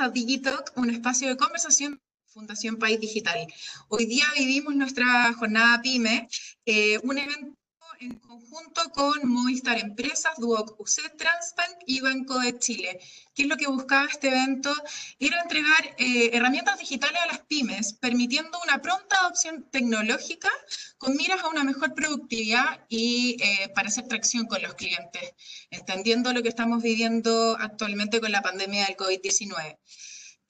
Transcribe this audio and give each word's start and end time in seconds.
a 0.00 0.08
Digitalk, 0.08 0.72
un 0.76 0.90
espacio 0.90 1.28
de 1.28 1.36
conversación 1.36 2.00
Fundación 2.26 2.76
País 2.76 3.00
Digital. 3.00 3.48
Hoy 3.88 4.06
día 4.06 4.24
vivimos 4.36 4.74
nuestra 4.76 5.32
jornada 5.32 5.80
PYME, 5.82 6.28
eh, 6.66 6.98
un 7.02 7.18
evento 7.18 7.57
en 8.00 8.18
conjunto 8.18 8.82
con 8.92 9.28
Movistar 9.28 9.78
Empresas, 9.78 10.32
Duoc 10.38 10.78
UC, 10.78 11.16
Transbank 11.16 11.78
y 11.86 12.00
Banco 12.00 12.38
de 12.38 12.58
Chile. 12.58 13.00
¿Qué 13.34 13.42
es 13.42 13.48
lo 13.48 13.56
que 13.56 13.66
buscaba 13.66 14.06
este 14.06 14.28
evento? 14.28 14.72
Era 15.18 15.40
entregar 15.40 15.94
eh, 15.98 16.30
herramientas 16.32 16.78
digitales 16.78 17.20
a 17.22 17.26
las 17.26 17.40
pymes, 17.40 17.94
permitiendo 17.94 18.58
una 18.64 18.80
pronta 18.80 19.16
adopción 19.20 19.68
tecnológica 19.70 20.50
con 20.98 21.16
miras 21.16 21.42
a 21.42 21.48
una 21.48 21.64
mejor 21.64 21.94
productividad 21.94 22.84
y 22.88 23.36
eh, 23.40 23.68
para 23.74 23.88
hacer 23.88 24.06
tracción 24.06 24.46
con 24.46 24.62
los 24.62 24.74
clientes, 24.74 25.34
entendiendo 25.70 26.32
lo 26.32 26.42
que 26.42 26.48
estamos 26.48 26.82
viviendo 26.82 27.56
actualmente 27.60 28.20
con 28.20 28.32
la 28.32 28.42
pandemia 28.42 28.86
del 28.86 28.96
COVID-19. 28.96 29.78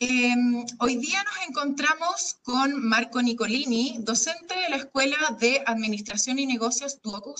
Em, 0.00 0.64
hoy 0.78 0.96
día 0.96 1.24
nos 1.24 1.48
encontramos 1.48 2.36
con 2.44 2.80
Marco 2.88 3.20
Nicolini, 3.20 3.96
docente 3.98 4.54
de 4.54 4.68
la 4.68 4.76
Escuela 4.76 5.16
de 5.40 5.60
Administración 5.66 6.38
y 6.38 6.46
Negocios 6.46 7.02
DuoCUC, 7.02 7.36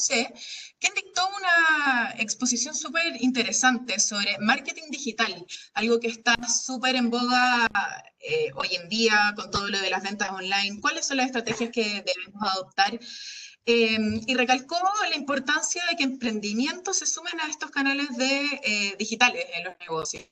quien 0.80 0.92
dictó 0.94 1.28
una 1.36 2.14
exposición 2.18 2.74
súper 2.74 3.22
interesante 3.22 4.00
sobre 4.00 4.38
marketing 4.40 4.90
digital, 4.90 5.46
algo 5.74 6.00
que 6.00 6.08
está 6.08 6.34
súper 6.48 6.96
en 6.96 7.10
boga 7.10 7.68
eh, 8.18 8.50
hoy 8.56 8.74
en 8.74 8.88
día 8.88 9.34
con 9.36 9.52
todo 9.52 9.68
lo 9.68 9.78
de 9.80 9.90
las 9.90 10.02
ventas 10.02 10.30
online, 10.30 10.80
cuáles 10.80 11.06
son 11.06 11.18
las 11.18 11.26
estrategias 11.26 11.70
que 11.70 11.84
debemos 11.84 12.42
adoptar. 12.42 12.98
Em, 13.66 14.20
y 14.26 14.34
recalcó 14.34 14.80
la 15.08 15.16
importancia 15.16 15.84
de 15.90 15.96
que 15.96 16.02
emprendimientos 16.02 16.98
se 16.98 17.06
sumen 17.06 17.38
a 17.40 17.48
estos 17.48 17.70
canales 17.70 18.16
de, 18.16 18.60
eh, 18.64 18.96
digitales 18.98 19.46
en 19.54 19.64
los 19.64 19.74
negocios. 19.78 20.24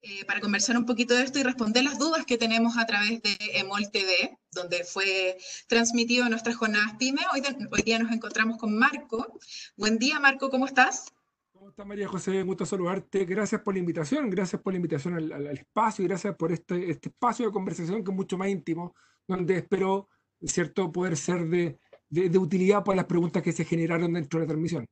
Eh, 0.00 0.24
para 0.26 0.40
conversar 0.40 0.76
un 0.76 0.86
poquito 0.86 1.14
de 1.14 1.24
esto 1.24 1.40
y 1.40 1.42
responder 1.42 1.82
las 1.82 1.98
dudas 1.98 2.24
que 2.24 2.38
tenemos 2.38 2.78
a 2.78 2.86
través 2.86 3.20
de 3.20 3.36
EMOL 3.54 3.90
TV, 3.90 4.38
donde 4.52 4.84
fue 4.84 5.36
transmitido 5.66 6.28
nuestras 6.28 6.54
jornadas 6.54 6.94
PYME. 7.00 7.22
Hoy, 7.32 7.42
hoy 7.72 7.82
día 7.82 7.98
nos 7.98 8.12
encontramos 8.12 8.58
con 8.58 8.78
Marco. 8.78 9.38
Buen 9.76 9.98
día, 9.98 10.20
Marco, 10.20 10.50
¿cómo 10.50 10.66
estás? 10.66 11.12
¿Cómo 11.50 11.70
estás, 11.70 11.84
María 11.84 12.06
José? 12.06 12.44
Gusto 12.44 12.64
saludarte. 12.64 13.24
Gracias 13.24 13.60
por 13.62 13.74
la 13.74 13.80
invitación, 13.80 14.30
gracias 14.30 14.62
por 14.62 14.72
la 14.72 14.76
invitación 14.76 15.14
al, 15.14 15.46
espacio 15.48 16.04
y 16.04 16.08
gracias 16.08 16.36
por 16.36 16.52
este, 16.52 16.90
este, 16.90 17.08
espacio 17.08 17.46
de 17.46 17.52
conversación 17.52 18.04
que 18.04 18.12
es 18.12 18.16
mucho 18.16 18.38
más 18.38 18.48
íntimo, 18.48 18.94
donde 19.26 19.56
espero, 19.56 20.08
cierto, 20.40 20.92
poder 20.92 21.16
ser 21.16 21.48
de, 21.48 21.76
de 22.08 22.38
utilidad 22.38 22.84
para 22.84 22.96
las 22.96 23.06
preguntas 23.06 23.42
que 23.42 23.52
se 23.52 23.64
generaron 23.64 24.12
dentro 24.12 24.38
de 24.38 24.46
la 24.46 24.50
transmisión 24.50 24.86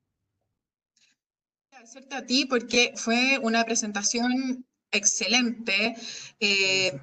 agradecerte 1.87 2.17
a 2.17 2.27
ti 2.27 2.47
porque 2.47 2.93
fue 2.97 3.39
una 3.43 3.65
presentación 3.65 4.67
excelente. 4.91 5.95
Eh, 6.41 6.99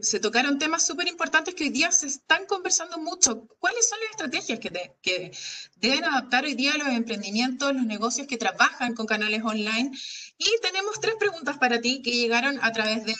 se, 0.00 0.20
tocaron 0.20 0.58
temas 0.58 0.86
súper 0.86 1.08
importantes 1.08 1.54
que 1.54 1.64
hoy 1.64 1.70
día 1.70 1.90
se 1.90 2.06
están 2.06 2.46
conversando 2.46 2.98
mucho. 2.98 3.46
¿Cuáles 3.58 3.88
son 3.88 3.98
las 4.00 4.10
estrategias 4.10 4.58
que, 4.58 4.92
que, 5.02 5.32
deben 5.76 6.04
adaptar 6.04 6.44
hoy 6.44 6.54
día 6.54 6.76
los 6.76 6.88
emprendimientos, 6.88 7.74
los 7.74 7.84
negocios 7.84 8.26
que 8.26 8.36
trabajan 8.36 8.94
con 8.94 9.06
canales 9.06 9.42
online? 9.44 9.90
Y 10.38 10.48
tenemos 10.62 11.00
tres 11.00 11.14
preguntas 11.18 11.58
para 11.58 11.80
ti 11.80 12.02
que 12.02 12.12
llegaron 12.12 12.58
a 12.62 12.72
través 12.72 13.04
de, 13.04 13.14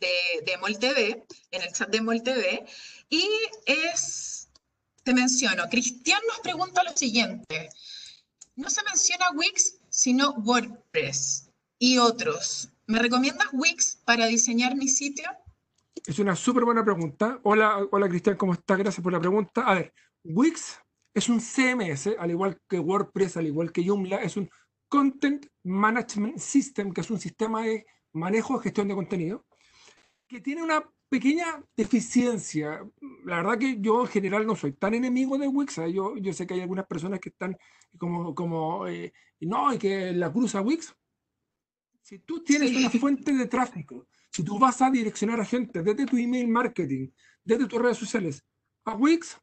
de, 0.00 0.42
de 0.44 0.56
MolTV, 0.58 1.24
en 1.50 1.62
el 1.62 1.72
chat 1.72 1.88
de 1.90 2.00
MolTV. 2.00 2.66
Y 3.08 3.28
es, 3.66 4.48
te 5.02 5.14
menciono, 5.14 5.68
Cristian 5.70 6.20
nos 6.28 6.40
pregunta 6.40 6.82
lo 6.82 6.96
siguiente. 6.96 7.70
No 8.56 8.68
se 8.70 8.82
menciona 8.82 9.30
Wix, 9.32 9.76
sino 9.88 10.32
WordPress 10.32 11.50
y 11.78 11.98
otros. 11.98 12.68
¿Me 12.90 12.98
recomiendas 12.98 13.46
Wix 13.52 14.02
para 14.04 14.26
diseñar 14.26 14.74
mi 14.74 14.88
sitio? 14.88 15.30
Es 16.04 16.18
una 16.18 16.34
súper 16.34 16.64
buena 16.64 16.84
pregunta. 16.84 17.38
Hola, 17.44 17.86
hola 17.92 18.08
Cristian, 18.08 18.36
¿cómo 18.36 18.54
estás? 18.54 18.78
Gracias 18.78 19.00
por 19.00 19.12
la 19.12 19.20
pregunta. 19.20 19.62
A 19.64 19.74
ver, 19.74 19.94
Wix 20.24 20.76
es 21.14 21.28
un 21.28 21.40
CMS, 21.40 22.16
al 22.18 22.32
igual 22.32 22.60
que 22.68 22.80
WordPress, 22.80 23.36
al 23.36 23.46
igual 23.46 23.70
que 23.70 23.86
Joomla, 23.86 24.16
es 24.16 24.36
un 24.36 24.50
Content 24.88 25.46
Management 25.62 26.38
System, 26.38 26.92
que 26.92 27.02
es 27.02 27.10
un 27.12 27.20
sistema 27.20 27.62
de 27.62 27.86
manejo 28.12 28.56
de 28.56 28.64
gestión 28.64 28.88
de 28.88 28.96
contenido, 28.96 29.46
que 30.26 30.40
tiene 30.40 30.60
una 30.60 30.82
pequeña 31.08 31.62
deficiencia. 31.76 32.84
La 33.24 33.36
verdad 33.36 33.56
que 33.56 33.76
yo 33.80 34.00
en 34.00 34.08
general 34.08 34.44
no 34.48 34.56
soy 34.56 34.72
tan 34.72 34.94
enemigo 34.94 35.38
de 35.38 35.46
Wix. 35.46 35.78
¿eh? 35.78 35.92
Yo, 35.92 36.16
yo 36.16 36.32
sé 36.32 36.44
que 36.44 36.54
hay 36.54 36.62
algunas 36.62 36.86
personas 36.88 37.20
que 37.20 37.28
están 37.28 37.56
como, 37.96 38.34
como 38.34 38.88
eh, 38.88 39.12
no, 39.42 39.72
y 39.72 39.78
que 39.78 40.12
la 40.12 40.32
cruza 40.32 40.60
Wix. 40.60 40.92
Si 42.10 42.18
tú 42.18 42.42
tienes 42.42 42.72
una 42.72 42.90
fuente 42.90 43.32
de 43.32 43.46
tráfico, 43.46 44.08
si 44.32 44.42
tú 44.42 44.58
vas 44.58 44.82
a 44.82 44.90
direccionar 44.90 45.40
a 45.40 45.44
gente 45.44 45.80
desde 45.80 46.06
tu 46.06 46.16
email 46.16 46.48
marketing, 46.48 47.08
desde 47.44 47.68
tus 47.68 47.80
redes 47.80 47.98
sociales, 47.98 48.44
a 48.84 48.96
Wix, 48.96 49.38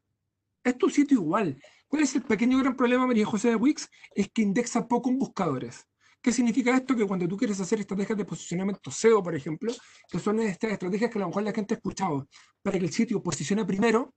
es 0.62 0.76
tu 0.76 0.90
sitio 0.90 1.16
igual. 1.16 1.58
¿Cuál 1.86 2.02
es 2.02 2.14
el 2.14 2.20
pequeño 2.20 2.58
gran 2.58 2.76
problema, 2.76 3.06
María 3.06 3.24
José, 3.24 3.48
de 3.48 3.56
Wix? 3.56 3.88
Es 4.14 4.28
que 4.30 4.42
indexa 4.42 4.86
poco 4.86 5.08
en 5.08 5.18
buscadores. 5.18 5.86
¿Qué 6.20 6.30
significa 6.30 6.76
esto? 6.76 6.94
Que 6.94 7.06
cuando 7.06 7.26
tú 7.26 7.38
quieres 7.38 7.58
hacer 7.58 7.80
estrategias 7.80 8.18
de 8.18 8.26
posicionamiento 8.26 8.90
SEO, 8.90 9.22
por 9.22 9.34
ejemplo, 9.34 9.72
que 10.10 10.18
son 10.18 10.38
estas 10.40 10.72
estrategias 10.72 11.10
que 11.10 11.16
a 11.16 11.22
lo 11.22 11.28
mejor 11.28 11.44
la 11.44 11.52
gente 11.52 11.72
ha 11.72 11.78
escuchado, 11.78 12.28
para 12.60 12.78
que 12.78 12.84
el 12.84 12.92
sitio 12.92 13.22
posicione 13.22 13.64
primero, 13.64 14.14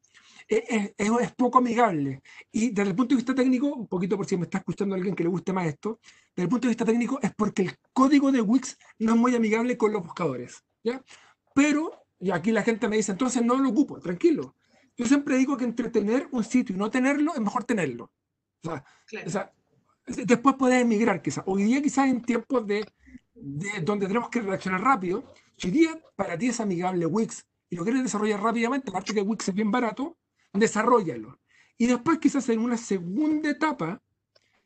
es, 0.48 1.32
poco 1.34 1.60
amigable. 1.60 2.22
Y 2.52 2.70
desde 2.70 2.90
el 2.90 2.96
punto 2.96 3.16
de 3.16 3.18
vista 3.18 3.36
técnico, 3.36 3.68
un 3.68 3.88
poquito 3.88 4.18
por 4.18 4.26
si 4.26 4.38
me 4.38 4.44
está 4.44 4.60
escuchando 4.60 4.96
alguien 4.96 5.16
que 5.16 5.24
le 5.24 5.30
guste 5.30 5.54
más 5.54 5.68
esto, 5.68 6.00
desde 6.36 6.44
el 6.44 6.50
punto 6.50 6.68
de 6.68 6.70
vista 6.70 6.86
técnico 6.86 7.20
es 7.22 7.34
porque 7.36 7.64
el 7.64 7.78
código 7.94 8.32
de 8.32 8.42
Wix 8.42 8.78
no 9.00 9.14
es 9.14 9.20
muy 9.20 9.36
amigable 9.36 9.78
con 9.78 9.92
los 9.94 10.04
buscadores. 10.04 10.64
¿ya? 10.84 11.04
Pero, 11.54 12.06
y 12.20 12.32
aquí 12.32 12.52
la 12.52 12.64
gente 12.64 12.88
me 12.88 12.98
dice, 12.98 13.12
entonces 13.12 13.44
no 13.44 13.56
lo 13.56 13.70
ocupo, 13.70 14.00
tranquilo. 14.00 14.56
Yo 14.98 15.06
siempre 15.06 15.38
digo 15.38 15.58
que 15.58 15.66
entre 15.66 15.90
tener 15.90 16.28
un 16.32 16.44
sitio 16.44 16.76
y 16.76 16.78
no 16.78 16.90
tenerlo, 16.92 17.34
es 17.34 17.42
mejor 17.42 17.64
tenerlo. 17.64 18.12
O 18.64 19.30
sea, 19.30 19.52
después 20.06 20.56
puedes 20.58 20.82
emigrar 20.82 21.22
quizás. 21.22 21.44
Hoy 21.48 21.64
día 21.64 21.82
quizás 21.82 22.08
en 22.08 22.22
tiempos 22.22 22.68
de, 22.68 22.86
de, 23.34 23.82
donde 23.82 24.08
tenemos 24.08 24.30
que 24.30 24.42
reaccionar 24.42 24.82
rápido, 24.82 25.24
si 25.58 25.68
hoy 25.68 25.74
día 25.74 26.02
para 26.16 26.38
ti 26.38 26.48
es 26.48 26.60
amigable 26.60 27.06
Wix 27.06 27.46
y 27.70 27.76
lo 27.76 27.84
quieres 27.84 28.04
desarrollar 28.04 28.42
rápidamente, 28.42 28.90
aparte 28.90 29.14
que 29.14 29.22
Wix 29.22 29.48
es 29.48 29.56
bien 29.56 29.72
barato, 29.72 30.18
desarrollalo. 30.54 31.40
Y 31.78 31.88
después 31.88 32.20
quizás 32.20 32.48
en 32.50 32.60
una 32.60 32.78
segunda 32.78 33.50
etapa 33.50 34.02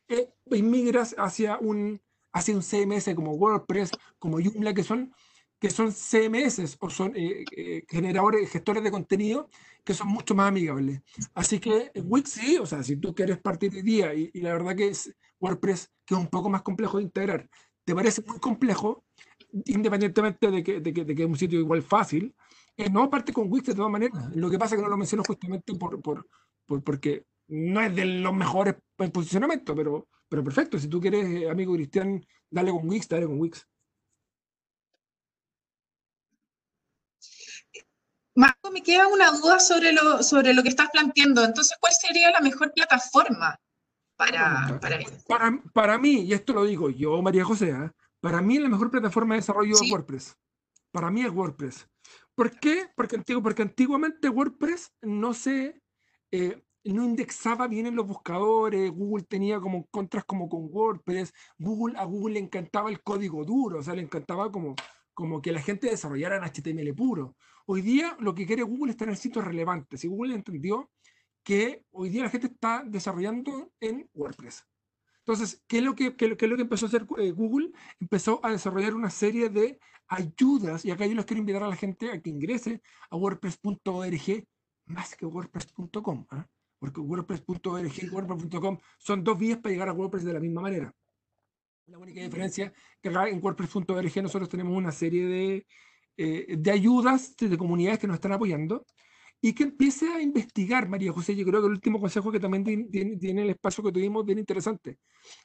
eh, 0.08 0.28
inmigras 0.50 1.14
hacia 1.18 1.58
un, 1.58 2.00
hacia 2.32 2.54
un 2.54 2.62
CMS 2.62 3.14
como 3.14 3.32
WordPress, 3.32 3.90
como 4.18 4.38
Joomla, 4.40 4.74
que 4.74 4.82
son, 4.82 5.14
que 5.58 5.70
son 5.70 5.92
CMS 5.92 6.76
o 6.78 6.90
son 6.90 7.16
eh, 7.16 7.44
eh, 7.56 7.84
generadores, 7.88 8.50
gestores 8.50 8.82
de 8.82 8.90
contenido 8.90 9.48
que 9.84 9.94
son 9.94 10.08
mucho 10.08 10.34
más 10.34 10.48
amigables. 10.48 11.00
Así 11.32 11.60
que 11.60 11.92
Wix 11.94 12.30
sí, 12.30 12.58
o 12.58 12.66
sea, 12.66 12.82
si 12.82 12.96
tú 12.96 13.14
quieres 13.14 13.38
partir 13.38 13.72
de 13.72 13.82
día 13.82 14.12
y, 14.12 14.30
la 14.40 14.52
verdad 14.52 14.76
que 14.76 14.88
es 14.88 15.14
WordPress, 15.40 15.92
que 16.04 16.14
es 16.14 16.20
un 16.20 16.26
poco 16.26 16.50
más 16.50 16.62
complejo 16.62 16.98
de 16.98 17.04
integrar, 17.04 17.48
te 17.84 17.94
parece 17.94 18.22
muy 18.26 18.40
complejo, 18.40 19.04
independientemente 19.64 20.50
de 20.50 20.62
que, 20.64 20.80
de 20.80 20.92
que, 20.92 21.04
de 21.04 21.14
que 21.14 21.22
es 21.22 21.28
un 21.28 21.38
sitio 21.38 21.60
igual 21.60 21.82
fácil, 21.82 22.34
eh, 22.76 22.90
no, 22.90 23.08
parte 23.08 23.32
con 23.32 23.50
Wix 23.50 23.66
de 23.66 23.74
todas 23.74 23.90
maneras. 23.90 24.34
Lo 24.34 24.50
que 24.50 24.58
pasa 24.58 24.74
es 24.74 24.78
que 24.78 24.84
no 24.84 24.90
lo 24.90 24.96
menciono 24.96 25.22
justamente 25.26 25.74
por, 25.74 26.00
por, 26.02 26.26
por, 26.66 26.82
porque 26.82 27.24
no 27.48 27.80
es 27.80 27.94
de 27.94 28.04
los 28.04 28.34
mejores 28.34 28.76
en 28.98 29.10
posicionamiento, 29.10 29.74
pero, 29.74 30.08
pero 30.28 30.44
perfecto. 30.44 30.78
Si 30.78 30.88
tú 30.88 31.00
quieres, 31.00 31.24
eh, 31.26 31.50
amigo 31.50 31.74
Cristian, 31.74 32.24
dale 32.50 32.70
con 32.70 32.88
Wix, 32.88 33.08
dale 33.08 33.26
con 33.26 33.40
Wix. 33.40 33.66
Marco, 38.34 38.70
me 38.70 38.82
queda 38.82 39.08
una 39.08 39.30
duda 39.30 39.58
sobre 39.58 39.92
lo, 39.92 40.22
sobre 40.22 40.52
lo 40.52 40.62
que 40.62 40.68
estás 40.68 40.90
planteando. 40.90 41.42
Entonces, 41.42 41.76
¿cuál 41.80 41.94
sería 41.94 42.30
la 42.30 42.40
mejor 42.40 42.70
plataforma 42.74 43.58
para, 44.16 44.78
para, 44.80 44.98
para, 45.28 45.62
para 45.72 45.98
mí, 45.98 46.22
y 46.22 46.32
esto 46.32 46.52
lo 46.52 46.64
digo 46.64 46.90
yo, 46.90 47.20
María 47.22 47.44
José, 47.44 47.70
¿eh? 47.70 47.90
para 48.20 48.40
mí 48.40 48.58
la 48.58 48.68
mejor 48.68 48.90
plataforma 48.90 49.34
de 49.34 49.40
desarrollo 49.40 49.74
es 49.74 49.90
WordPress. 49.90 50.36
Para 50.90 51.10
mí 51.10 51.22
es 51.22 51.30
WordPress. 51.30 51.86
¿Por 52.36 52.60
qué? 52.60 52.88
Porque, 52.94 53.18
porque 53.42 53.62
antiguamente 53.62 54.28
WordPress 54.28 54.92
no 55.02 55.34
se 55.34 55.82
eh, 56.30 56.62
no 56.84 57.04
indexaba 57.04 57.66
bien 57.66 57.86
en 57.86 57.96
los 57.96 58.06
buscadores, 58.06 58.90
Google 58.90 59.24
tenía 59.24 59.58
como 59.60 59.86
contras 59.86 60.24
como 60.24 60.48
con 60.48 60.68
WordPress, 60.70 61.32
Google, 61.58 61.98
a 61.98 62.04
Google 62.04 62.34
le 62.34 62.40
encantaba 62.40 62.90
el 62.90 63.02
código 63.02 63.44
duro, 63.44 63.78
o 63.78 63.82
sea, 63.82 63.94
le 63.94 64.02
encantaba 64.02 64.52
como, 64.52 64.74
como 65.14 65.42
que 65.42 65.52
la 65.52 65.62
gente 65.62 65.88
desarrollara 65.88 66.36
en 66.36 66.44
HTML 66.44 66.94
puro. 66.94 67.36
Hoy 67.66 67.82
día 67.82 68.16
lo 68.20 68.34
que 68.34 68.46
quiere 68.46 68.62
Google 68.62 68.92
es 68.92 68.96
tener 68.96 69.16
sitios 69.16 69.44
relevantes 69.44 70.04
y 70.04 70.08
Google 70.08 70.34
entendió 70.34 70.90
que 71.42 71.84
hoy 71.90 72.10
día 72.10 72.24
la 72.24 72.30
gente 72.30 72.48
está 72.48 72.84
desarrollando 72.84 73.72
en 73.80 74.08
WordPress. 74.14 74.64
Entonces, 75.26 75.64
¿qué 75.66 75.78
es 75.78 75.82
lo 75.82 75.96
que, 75.96 76.14
qué, 76.14 76.26
es 76.26 76.48
lo 76.48 76.56
que 76.56 76.62
empezó 76.62 76.86
a 76.86 76.88
hacer 76.88 77.06
eh, 77.18 77.32
Google? 77.32 77.72
Empezó 77.98 78.38
a 78.44 78.50
desarrollar 78.52 78.94
una 78.94 79.10
serie 79.10 79.48
de 79.48 79.80
ayudas, 80.08 80.84
y 80.84 80.90
acá 80.90 81.06
yo 81.06 81.14
les 81.14 81.24
quiero 81.24 81.40
invitar 81.40 81.62
a 81.62 81.68
la 81.68 81.76
gente 81.76 82.10
a 82.10 82.20
que 82.20 82.30
ingrese 82.30 82.80
a 83.10 83.16
wordpress.org 83.16 84.46
más 84.86 85.16
que 85.16 85.26
wordpress.com, 85.26 86.26
¿ah? 86.30 86.46
porque 86.78 87.00
wordpress.org 87.00 87.92
y 88.02 88.08
wordpress.com 88.08 88.78
son 88.98 89.24
dos 89.24 89.38
vías 89.38 89.58
para 89.58 89.72
llegar 89.72 89.88
a 89.88 89.92
WordPress 89.92 90.24
de 90.24 90.32
la 90.32 90.40
misma 90.40 90.62
manera. 90.62 90.92
La 91.86 91.98
única 91.98 92.20
diferencia 92.20 92.66
es 92.66 92.72
que 93.00 93.08
acá 93.08 93.28
en 93.28 93.42
wordpress.org 93.42 94.22
nosotros 94.22 94.48
tenemos 94.48 94.76
una 94.76 94.92
serie 94.92 95.26
de, 95.26 95.66
eh, 96.16 96.56
de 96.56 96.70
ayudas 96.70 97.36
de 97.36 97.56
comunidades 97.58 98.00
que 98.00 98.06
nos 98.06 98.14
están 98.14 98.32
apoyando 98.32 98.84
y 99.40 99.52
que 99.52 99.64
empiece 99.64 100.08
a 100.12 100.20
investigar, 100.20 100.88
María 100.88 101.12
José. 101.12 101.36
Yo 101.36 101.44
creo 101.44 101.60
que 101.60 101.66
el 101.66 101.74
último 101.74 102.00
consejo 102.00 102.32
que 102.32 102.40
también 102.40 102.64
tiene, 102.90 103.16
tiene 103.16 103.42
el 103.42 103.50
espacio 103.50 103.84
que 103.84 103.92
tuvimos 103.92 104.24
bien 104.24 104.38
interesante. 104.38 104.98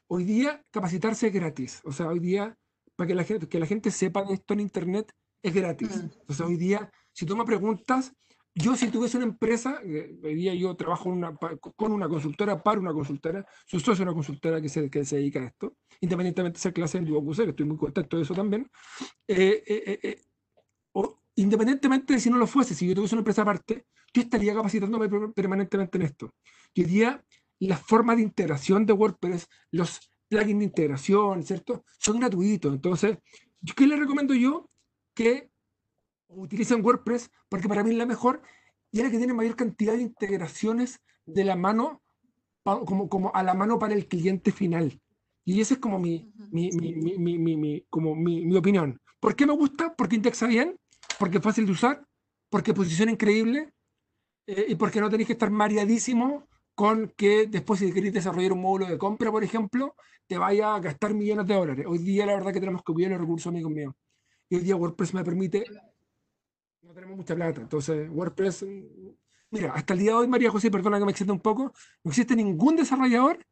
Hoy 0.07 0.23
día 0.23 0.63
capacitarse 0.71 1.27
es 1.27 1.33
gratis. 1.33 1.81
O 1.83 1.91
sea, 1.91 2.07
hoy 2.07 2.19
día, 2.19 2.57
para 3.01 3.07
que 3.07 3.15
la 3.15 3.23
gente, 3.23 3.49
que 3.49 3.59
la 3.59 3.65
gente 3.65 3.89
sepa 3.89 4.23
de 4.23 4.35
esto 4.35 4.53
en 4.53 4.59
Internet, 4.59 5.11
es 5.41 5.51
gratis. 5.55 6.03
Mm. 6.03 6.33
Sea, 6.33 6.45
hoy 6.45 6.55
día, 6.55 6.91
si 7.11 7.25
tú 7.25 7.35
me 7.35 7.43
preguntas, 7.45 8.13
yo 8.53 8.75
si 8.75 8.91
tuviese 8.91 9.17
una 9.17 9.25
empresa, 9.25 9.81
eh, 9.83 10.19
hoy 10.23 10.35
día 10.35 10.53
yo 10.53 10.75
trabajo 10.75 11.09
una, 11.09 11.35
con 11.35 11.93
una 11.93 12.07
consultora, 12.07 12.61
para 12.61 12.79
una 12.79 12.93
consultora, 12.93 13.43
su 13.65 13.79
socio 13.79 13.93
es 13.93 13.99
una 14.01 14.13
consultora 14.13 14.61
que 14.61 14.69
se, 14.69 14.87
que 14.91 15.03
se 15.03 15.15
dedica 15.15 15.39
a 15.39 15.45
esto, 15.45 15.77
independientemente 15.99 16.57
de 16.57 16.61
ser 16.61 16.73
clase 16.73 16.99
en 16.99 17.05
Duoc 17.05 17.35
que 17.35 17.43
estoy 17.49 17.65
muy 17.65 17.77
contento 17.77 18.17
de 18.17 18.21
eso 18.21 18.35
también. 18.35 18.69
Eh, 19.27 19.63
eh, 19.65 20.21
o, 20.91 21.23
independientemente 21.37 22.13
de 22.13 22.19
si 22.19 22.29
no 22.29 22.37
lo 22.37 22.45
fuese, 22.45 22.75
si 22.75 22.87
yo 22.87 22.93
tuviese 22.93 23.15
una 23.15 23.21
empresa 23.21 23.41
aparte, 23.41 23.87
yo 24.13 24.21
estaría 24.21 24.53
capacitándome 24.53 25.09
permanentemente 25.33 25.97
en 25.97 26.03
esto. 26.03 26.35
Hoy 26.77 26.83
día, 26.83 27.25
las 27.57 27.81
formas 27.81 28.17
de 28.17 28.21
integración 28.21 28.85
de 28.85 28.93
WordPress, 28.93 29.47
los 29.71 30.10
plugins 30.31 30.59
de 30.59 30.65
integración, 30.65 31.43
¿cierto? 31.43 31.83
Son 31.99 32.17
gratuitos. 32.17 32.73
Entonces, 32.73 33.17
¿qué 33.75 33.85
le 33.85 33.97
recomiendo 33.97 34.33
yo? 34.33 34.69
Que 35.13 35.51
utilicen 36.29 36.83
WordPress 36.83 37.29
porque 37.49 37.67
para 37.67 37.83
mí 37.83 37.91
es 37.91 37.97
la 37.97 38.05
mejor 38.05 38.41
y 38.91 38.99
es 38.99 39.03
la 39.03 39.11
que 39.11 39.17
tiene 39.17 39.33
mayor 39.33 39.57
cantidad 39.57 39.93
de 39.93 40.03
integraciones 40.03 41.01
de 41.25 41.43
la 41.43 41.57
mano, 41.57 42.01
como, 42.63 43.09
como 43.09 43.35
a 43.35 43.43
la 43.43 43.53
mano 43.53 43.77
para 43.77 43.93
el 43.93 44.07
cliente 44.07 44.53
final. 44.53 45.01
Y 45.43 45.59
esa 45.59 45.73
es 45.73 45.79
como 45.81 45.99
mi, 45.99 46.31
mi, 46.49 46.71
mi, 46.71 47.37
mi 47.37 47.85
como 47.89 48.15
mi, 48.15 48.55
opinión. 48.55 49.01
¿Por 49.19 49.35
qué 49.35 49.45
me 49.45 49.53
gusta? 49.53 49.93
Porque 49.95 50.15
indexa 50.15 50.47
bien, 50.47 50.77
porque 51.19 51.37
es 51.39 51.43
fácil 51.43 51.65
de 51.65 51.73
usar, 51.73 52.05
porque 52.49 52.73
posiciona 52.73 53.11
increíble 53.11 53.73
eh, 54.47 54.67
y 54.69 54.75
porque 54.75 55.01
no 55.01 55.09
tenéis 55.09 55.27
que 55.27 55.33
estar 55.33 55.51
mareadísimo 55.51 56.47
con 56.81 57.13
que 57.15 57.45
después 57.45 57.79
si 57.79 57.93
queréis 57.93 58.11
desarrollar 58.11 58.53
un 58.53 58.61
módulo 58.61 58.87
de 58.87 58.97
compra, 58.97 59.29
por 59.29 59.43
ejemplo, 59.43 59.95
te 60.25 60.35
vaya 60.39 60.73
a 60.73 60.79
gastar 60.79 61.13
millones 61.13 61.45
de 61.45 61.53
dólares. 61.53 61.85
Hoy 61.87 61.99
día 61.99 62.25
la 62.25 62.33
verdad 62.33 62.51
que 62.51 62.59
tenemos 62.59 62.81
que 62.81 62.91
cuidar 62.91 63.11
los 63.11 63.21
recursos, 63.21 63.51
amigos 63.51 63.71
míos. 63.71 63.93
Y 64.49 64.55
hoy 64.55 64.61
día 64.63 64.75
WordPress 64.75 65.13
me 65.13 65.23
permite 65.23 65.63
no 66.81 66.91
tenemos 66.91 67.17
mucha 67.17 67.35
plata. 67.35 67.61
Entonces, 67.61 68.09
WordPress, 68.09 68.65
mira, 69.51 69.73
hasta 69.73 69.93
el 69.93 69.99
día 69.99 70.09
de 70.09 70.17
hoy, 70.17 70.27
María 70.27 70.49
José, 70.49 70.71
perdona 70.71 70.97
que 70.97 71.05
me 71.05 71.11
extienda 71.11 71.33
un 71.33 71.39
poco, 71.39 71.71
no 72.03 72.09
existe 72.09 72.35
ningún 72.35 72.75
desarrollador 72.75 73.45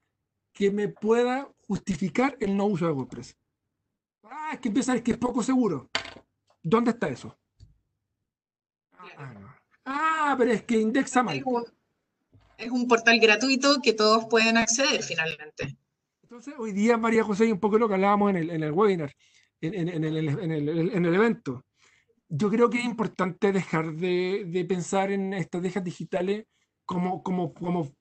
que 0.52 0.72
me 0.72 0.88
pueda 0.88 1.48
justificar 1.68 2.36
el 2.40 2.58
no 2.58 2.66
uso 2.66 2.88
de 2.88 2.94
WordPress. 2.94 3.38
Ah, 4.24 4.54
es 4.54 4.60
que 4.60 4.70
empieza 4.70 4.92
a 4.92 4.96
ver 4.96 5.04
que 5.04 5.12
es 5.12 5.18
poco 5.20 5.44
seguro. 5.44 5.92
¿Dónde 6.64 6.90
está 6.90 7.08
eso? 7.08 7.38
Ah, 8.92 9.56
ah 9.86 10.36
pero 10.36 10.52
es 10.52 10.64
que 10.64 10.80
indexa 10.80 11.22
mal. 11.22 11.44
Es 12.60 12.72
un 12.72 12.88
portal 12.88 13.20
gratuito 13.20 13.82
que 13.82 13.94
todos 13.94 14.26
pueden 14.30 14.58
acceder 14.58 15.02
finalmente. 15.02 15.78
Entonces, 16.24 16.54
hoy 16.58 16.74
día, 16.74 16.98
María 16.98 17.24
José, 17.24 17.52
un 17.52 17.60
poco 17.60 17.80
lo 17.80 17.88
que 17.88 17.96
hablábamos 17.96 18.30
en 18.30 18.36
el, 18.36 18.50
en 18.52 18.64
el 18.64 18.72
webinar, 18.72 19.12
en, 19.62 19.74
en, 19.90 20.04
el, 20.04 20.18
en 20.28 21.06
el 21.06 21.16
evento 21.16 21.66
yo 22.30 22.50
creo 22.50 22.70
que 22.70 22.78
es 22.78 22.86
importante 22.86 23.52
dejar 23.52 23.94
de, 23.94 24.46
de 24.46 24.66
pensar 24.66 25.12
en 25.12 25.34
estrategias 25.34 25.84
digitales 25.84 26.46
como, 26.86 27.24
como, 27.24 27.54
como 27.54 27.92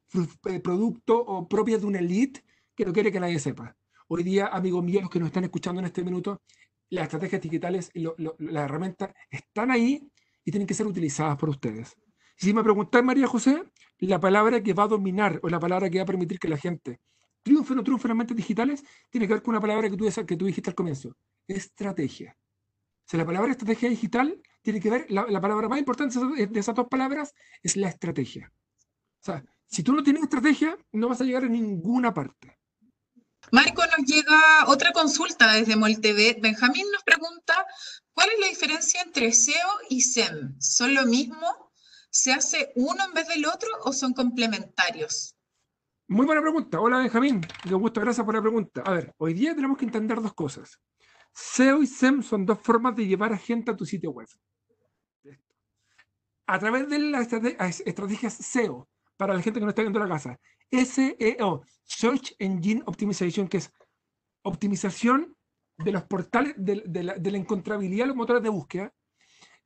eh, 0.45 0.61
producto 0.61 1.19
o 1.19 1.49
propia 1.49 1.79
de 1.79 1.87
una 1.87 1.99
elite 1.99 2.45
que 2.75 2.85
no 2.85 2.93
quiere 2.93 3.11
que 3.11 3.21
nadie 3.21 3.39
sepa. 3.39 3.75
Hoy 4.07 4.23
día, 4.23 4.47
amigos 4.47 4.85
míos, 4.85 5.03
los 5.03 5.11
que 5.11 5.19
nos 5.19 5.29
están 5.29 5.45
escuchando 5.45 5.81
en 5.81 5.87
este 5.87 6.05
minuto, 6.05 6.43
las 6.91 7.05
estrategias 7.05 7.43
digitales 7.43 7.91
y 7.95 8.05
las 8.05 8.65
herramientas 8.65 9.11
están 9.31 9.71
ahí 9.71 10.07
y 10.45 10.51
tienen 10.51 10.67
que 10.67 10.75
ser 10.75 10.87
utilizadas 10.87 11.37
por 11.37 11.49
ustedes. 11.49 11.97
Si 12.39 12.55
me 12.55 12.63
preguntan, 12.63 13.05
María 13.05 13.27
José, 13.27 13.63
la 13.99 14.19
palabra 14.19 14.63
que 14.63 14.73
va 14.73 14.85
a 14.85 14.89
dominar 14.89 15.41
o 15.43 15.49
la 15.51 15.61
palabra 15.61 15.91
que 15.91 15.99
va 15.99 16.05
a 16.05 16.07
permitir 16.07 16.39
que 16.39 16.49
la 16.49 16.57
gente 16.57 17.01
triunfe 17.43 17.73
o 17.73 17.77
no 17.77 17.83
triunfe 17.83 18.07
en 18.07 18.11
herramientas 18.11 18.37
digitales 18.37 18.85
tiene 19.11 19.27
que 19.27 19.35
ver 19.35 19.43
con 19.43 19.53
una 19.53 19.61
palabra 19.61 19.91
que 19.91 19.97
tú, 19.97 20.07
que 20.27 20.37
tú 20.37 20.47
dijiste 20.47 20.71
al 20.71 20.75
comienzo, 20.75 21.17
estrategia 21.47 22.37
sea, 23.09 23.19
la 23.19 23.27
palabra 23.27 23.53
estrategia 23.53 23.89
digital 23.89 24.41
tiene 24.63 24.81
que 24.81 24.91
ver, 24.91 25.07
la, 25.09 25.41
palabra 25.41 25.69
más 25.69 25.79
importante 25.79 26.19
de 26.19 26.61
esas 26.61 26.75
dos 26.75 26.89
palabras 26.89 27.35
es 27.63 27.77
la 27.77 27.89
estrategia. 27.89 28.53
O 29.21 29.25
sea, 29.25 29.43
si 29.67 29.83
tú 29.83 29.95
no 29.95 30.03
tienes 30.03 30.23
estrategia, 30.23 30.77
no 30.93 31.09
vas 31.09 31.21
a 31.21 31.25
llegar 31.25 31.45
a 31.45 31.49
ninguna 31.49 32.13
parte. 32.13 32.59
Marco, 33.51 33.83
nos 33.87 34.07
llega 34.07 34.67
otra 34.67 34.93
consulta 34.93 35.55
desde 35.55 35.77
MolTV. 35.77 36.41
Benjamín 36.43 36.87
nos 36.93 37.03
pregunta, 37.03 37.67
¿cuál 38.13 38.29
es 38.35 38.41
la 38.41 38.49
diferencia 38.49 39.01
entre 39.01 39.33
SEO 39.33 39.69
y 39.89 40.03
SEM? 40.03 40.61
¿Son 40.61 40.95
lo 40.95 41.07
mismo? 41.07 41.68
¿Se 42.11 42.33
hace 42.33 42.73
uno 42.75 43.05
en 43.05 43.13
vez 43.13 43.29
del 43.29 43.45
otro 43.47 43.69
o 43.85 43.93
son 43.93 44.15
complementarios? 44.15 45.37
Muy 46.09 46.25
buena 46.25 46.41
pregunta. 46.41 46.81
Hola 46.81 46.99
Benjamín, 46.99 47.43
me 47.65 47.75
gusta, 47.75 48.01
gracias 48.01 48.25
por 48.25 48.35
la 48.35 48.41
pregunta. 48.41 48.83
A 48.83 48.93
ver, 48.93 49.15
hoy 49.19 49.35
día 49.35 49.55
tenemos 49.55 49.77
que 49.77 49.85
entender 49.85 50.23
dos 50.23 50.33
cosas. 50.33 50.81
SEO 51.35 51.83
y 51.83 51.87
SEM 51.87 52.23
son 52.23 52.47
dos 52.47 52.59
formas 52.61 52.97
de 52.97 53.07
llevar 53.07 53.33
a 53.33 53.37
gente 53.37 53.71
a 53.71 53.77
tu 53.77 53.85
sitio 53.85 54.11
web. 54.11 54.27
A 56.47 56.59
través 56.59 56.89
de 56.89 56.99
las 56.99 57.31
estrategias 57.85 58.35
SEO, 58.35 58.89
para 59.19 59.35
la 59.35 59.43
gente 59.43 59.61
que 59.61 59.65
no 59.65 59.71
está 59.71 59.83
viendo 59.83 59.99
la 59.99 60.09
casa, 60.09 60.41
SEO, 60.71 61.63
Search 61.85 62.35
Engine 62.39 62.83
Optimization, 62.87 63.47
que 63.47 63.59
es 63.59 63.71
optimización 64.43 65.37
de 65.77 65.93
los 65.93 66.05
portales, 66.05 66.55
de, 66.57 67.05
la, 67.05 67.15
de 67.15 67.31
la 67.31 67.37
encontrabilidad 67.37 68.05
de 68.05 68.09
los 68.09 68.17
motores 68.17 68.43
de 68.43 68.49
búsqueda, 68.49 68.95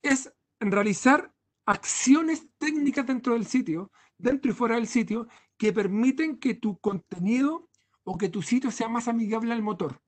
es 0.03 0.33
realizar 0.59 1.33
acciones 1.67 2.47
técnicas 2.59 3.07
dentro 3.07 3.35
del 3.35 3.47
sitio, 3.47 3.91
dentro 4.19 4.51
y 4.51 4.55
fuera 4.55 4.77
del 4.77 4.87
sitio, 4.87 5.29
que 5.57 5.73
permiten 5.73 6.39
que 6.39 6.55
tu 6.55 6.79
contenido 6.79 7.69
o 8.05 8.19
que 8.19 8.29
tu 8.29 8.43
sitio 8.43 8.71
sea 8.71 8.89
más 8.89 9.09
amigable 9.09 9.53
al 9.53 9.63
motor. 9.63 10.01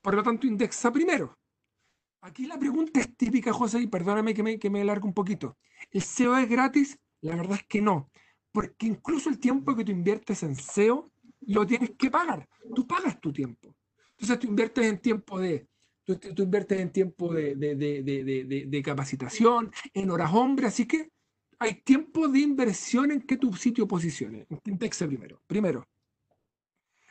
Por 0.00 0.14
lo 0.14 0.22
tanto, 0.22 0.46
indexa 0.46 0.92
primero. 0.92 1.38
Aquí 2.22 2.46
la 2.46 2.58
pregunta 2.58 3.00
es 3.00 3.16
típica, 3.16 3.52
José, 3.52 3.80
y 3.80 3.86
perdóname 3.86 4.34
que 4.34 4.42
me, 4.42 4.58
que 4.58 4.70
me 4.70 4.84
un 4.84 5.14
poquito. 5.14 5.56
¿El 5.90 6.02
SEO 6.02 6.36
es 6.36 6.48
gratis? 6.48 6.98
La 7.20 7.36
verdad 7.36 7.58
es 7.60 7.66
que 7.66 7.80
no. 7.80 8.10
Porque 8.50 8.86
incluso 8.86 9.28
el 9.28 9.38
tiempo 9.38 9.76
que 9.76 9.84
tú 9.84 9.92
inviertes 9.92 10.42
en 10.42 10.56
SEO, 10.56 11.10
lo 11.42 11.66
tienes 11.66 11.92
que 11.96 12.10
pagar. 12.10 12.48
Tú 12.74 12.86
pagas 12.86 13.20
tu 13.20 13.32
tiempo. 13.32 13.74
Entonces 14.12 14.38
tú 14.38 14.48
inviertes 14.48 14.86
en 14.86 14.98
tiempo 15.00 15.38
de, 15.38 15.68
tú, 16.06 16.42
inviertes 16.42 16.80
en 16.80 16.90
tiempo 16.90 17.34
de, 17.34 18.82
capacitación, 18.84 19.72
en 19.92 20.10
horas 20.10 20.32
hombre, 20.32 20.66
así 20.68 20.86
que 20.86 21.10
hay 21.58 21.74
tiempo 21.82 22.28
de 22.28 22.40
inversión 22.40 23.10
en 23.10 23.22
que 23.22 23.36
tu 23.36 23.52
sitio 23.54 23.88
posicione. 23.88 24.46
Indexe 24.64 25.06
primero. 25.06 25.40
Primero. 25.46 25.86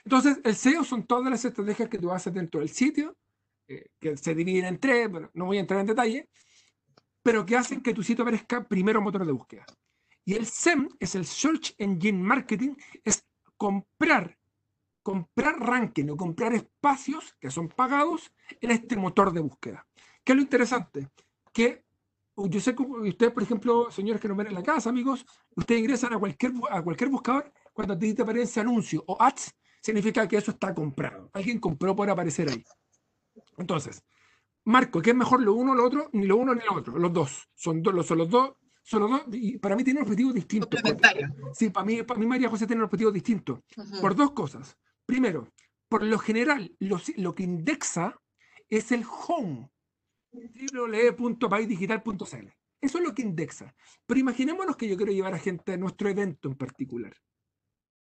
Entonces, 0.03 0.39
el 0.43 0.55
SEO 0.55 0.83
son 0.83 1.05
todas 1.05 1.29
las 1.31 1.43
estrategias 1.43 1.89
que 1.89 1.97
tú 1.97 2.11
haces 2.11 2.33
dentro 2.33 2.59
del 2.59 2.69
sitio, 2.69 3.17
eh, 3.67 3.89
que 3.99 4.15
se 4.17 4.35
dividen 4.35 4.65
en 4.65 4.79
tres, 4.79 5.09
bueno, 5.09 5.31
no 5.33 5.45
voy 5.45 5.57
a 5.57 5.61
entrar 5.61 5.79
en 5.79 5.87
detalle, 5.87 6.29
pero 7.23 7.45
que 7.45 7.57
hacen 7.57 7.81
que 7.81 7.93
tu 7.93 8.03
sitio 8.03 8.23
aparezca 8.23 8.63
primero 8.67 9.01
motor 9.01 9.25
de 9.25 9.31
búsqueda. 9.31 9.65
Y 10.23 10.35
el 10.35 10.45
SEM 10.45 10.89
es 10.99 11.15
el 11.15 11.25
Search 11.25 11.73
Engine 11.79 12.19
Marketing, 12.19 12.75
es 13.03 13.25
comprar, 13.57 14.37
comprar 15.05 15.59
ranking 15.59 16.09
o 16.09 16.17
comprar 16.17 16.55
espacios 16.55 17.35
que 17.39 17.51
son 17.51 17.69
pagados 17.69 18.33
en 18.59 18.71
este 18.71 18.97
motor 18.97 19.31
de 19.31 19.39
búsqueda. 19.39 19.85
¿Qué 20.23 20.31
es 20.31 20.35
lo 20.35 20.41
interesante? 20.41 21.09
Que 21.53 21.85
yo 22.35 22.59
sé 22.59 22.73
que 22.73 22.81
ustedes, 22.81 23.31
por 23.31 23.43
ejemplo, 23.43 23.91
señores 23.91 24.19
que 24.19 24.27
nos 24.27 24.35
ven 24.35 24.47
en 24.47 24.55
la 24.55 24.63
casa, 24.63 24.89
amigos, 24.89 25.23
ustedes 25.55 25.81
ingresan 25.81 26.13
a 26.13 26.17
cualquier, 26.17 26.53
a 26.71 26.81
cualquier 26.81 27.11
buscador 27.11 27.53
cuando 27.71 27.95
te 27.95 28.19
aparece 28.19 28.61
anuncio 28.61 29.03
o 29.05 29.15
ads, 29.21 29.53
significa 29.79 30.27
que 30.27 30.37
eso 30.37 30.49
está 30.49 30.73
comprado. 30.73 31.29
Alguien 31.33 31.59
compró 31.59 31.95
por 31.95 32.09
aparecer 32.09 32.49
ahí. 32.49 32.63
Entonces, 33.59 34.03
Marco, 34.63 35.03
¿qué 35.03 35.11
es 35.11 35.15
mejor 35.15 35.39
lo 35.43 35.53
uno 35.53 35.73
o 35.73 35.75
lo 35.75 35.85
otro? 35.85 36.09
Ni 36.13 36.25
lo 36.25 36.37
uno 36.37 36.55
ni 36.55 36.61
lo 36.65 36.73
otro. 36.73 36.97
Los 36.97 37.13
dos. 37.13 37.47
Son, 37.53 37.83
dos, 37.83 38.07
son 38.07 38.17
los 38.17 38.29
dos. 38.31 38.55
Son 38.81 39.01
los 39.01 39.11
dos. 39.11 39.21
Y 39.33 39.59
para 39.59 39.75
mí 39.75 39.83
tienen 39.83 40.01
objetivos 40.01 40.33
distintos. 40.33 40.81
Sí, 41.53 41.69
para 41.69 41.85
mí, 41.85 42.01
para 42.01 42.19
mí 42.19 42.25
María 42.25 42.49
José 42.49 42.65
tiene 42.65 42.81
objetivos 42.81 43.13
distintos. 43.13 43.59
Por 44.01 44.15
dos 44.15 44.31
cosas. 44.31 44.75
Primero, 45.05 45.51
por 45.87 46.03
lo 46.03 46.19
general, 46.19 46.75
lo, 46.79 47.35
que 47.35 47.43
indexa 47.43 48.19
es 48.69 48.91
el 48.91 49.05
home. 49.05 49.69
www.paisdigital.cl. 50.31 52.47
Eso 52.81 52.97
es 52.97 53.03
lo 53.03 53.13
que 53.13 53.21
indexa. 53.21 53.75
Pero 54.05 54.19
imaginémonos 54.19 54.75
que 54.75 54.87
yo 54.87 54.97
quiero 54.97 55.11
llevar 55.11 55.33
a 55.33 55.39
gente 55.39 55.73
a 55.73 55.77
nuestro 55.77 56.09
evento 56.09 56.49
en 56.49 56.55
particular. 56.55 57.15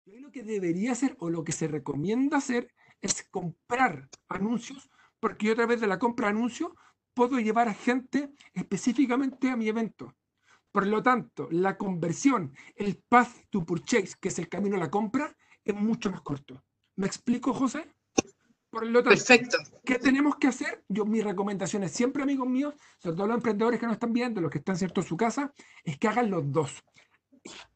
Y 0.05 0.19
lo 0.19 0.31
que 0.31 0.43
debería 0.43 0.93
hacer 0.93 1.15
o 1.19 1.29
lo 1.29 1.43
que 1.43 1.51
se 1.51 1.67
recomienda 1.67 2.37
hacer 2.37 2.73
es 3.01 3.27
comprar 3.29 4.09
anuncios, 4.29 4.89
porque 5.19 5.47
yo 5.47 5.53
a 5.53 5.55
través 5.55 5.81
de 5.81 5.87
la 5.87 5.99
compra 5.99 6.27
de 6.27 6.31
anuncios 6.31 6.71
puedo 7.13 7.39
llevar 7.39 7.69
a 7.69 7.73
gente 7.73 8.31
específicamente 8.53 9.49
a 9.49 9.55
mi 9.55 9.67
evento. 9.67 10.15
Por 10.71 10.87
lo 10.87 11.01
tanto, 11.01 11.47
la 11.51 11.77
conversión, 11.77 12.53
el 12.75 13.01
path 13.07 13.31
to 13.49 13.65
purchase, 13.65 14.15
que 14.19 14.27
es 14.27 14.39
el 14.39 14.49
camino 14.49 14.75
a 14.75 14.79
la 14.79 14.91
compra, 14.91 15.35
es 15.63 15.73
mucho 15.73 16.11
más 16.11 16.21
corto. 16.21 16.64
¿Me 16.95 17.07
explico, 17.07 17.53
José? 17.53 17.85
Por 18.69 18.87
lo 18.87 19.03
tanto, 19.03 19.09
Perfecto. 19.09 19.57
¿qué 19.85 19.99
tenemos 19.99 20.35
que 20.37 20.47
hacer? 20.47 20.83
Yo, 20.89 21.05
mis 21.05 21.23
recomendaciones 21.23 21.91
siempre, 21.91 22.23
amigos 22.23 22.47
míos, 22.47 22.73
sobre 22.99 23.15
todo 23.15 23.27
los 23.27 23.37
emprendedores 23.37 23.79
que 23.79 23.85
nos 23.85 23.93
están 23.93 24.11
viendo, 24.11 24.41
los 24.41 24.51
que 24.51 24.57
están 24.57 24.77
cierto 24.77 25.01
en 25.01 25.07
su 25.07 25.15
casa, 25.15 25.53
es 25.83 25.97
que 25.97 26.07
hagan 26.07 26.29
los 26.29 26.51
dos. 26.51 26.83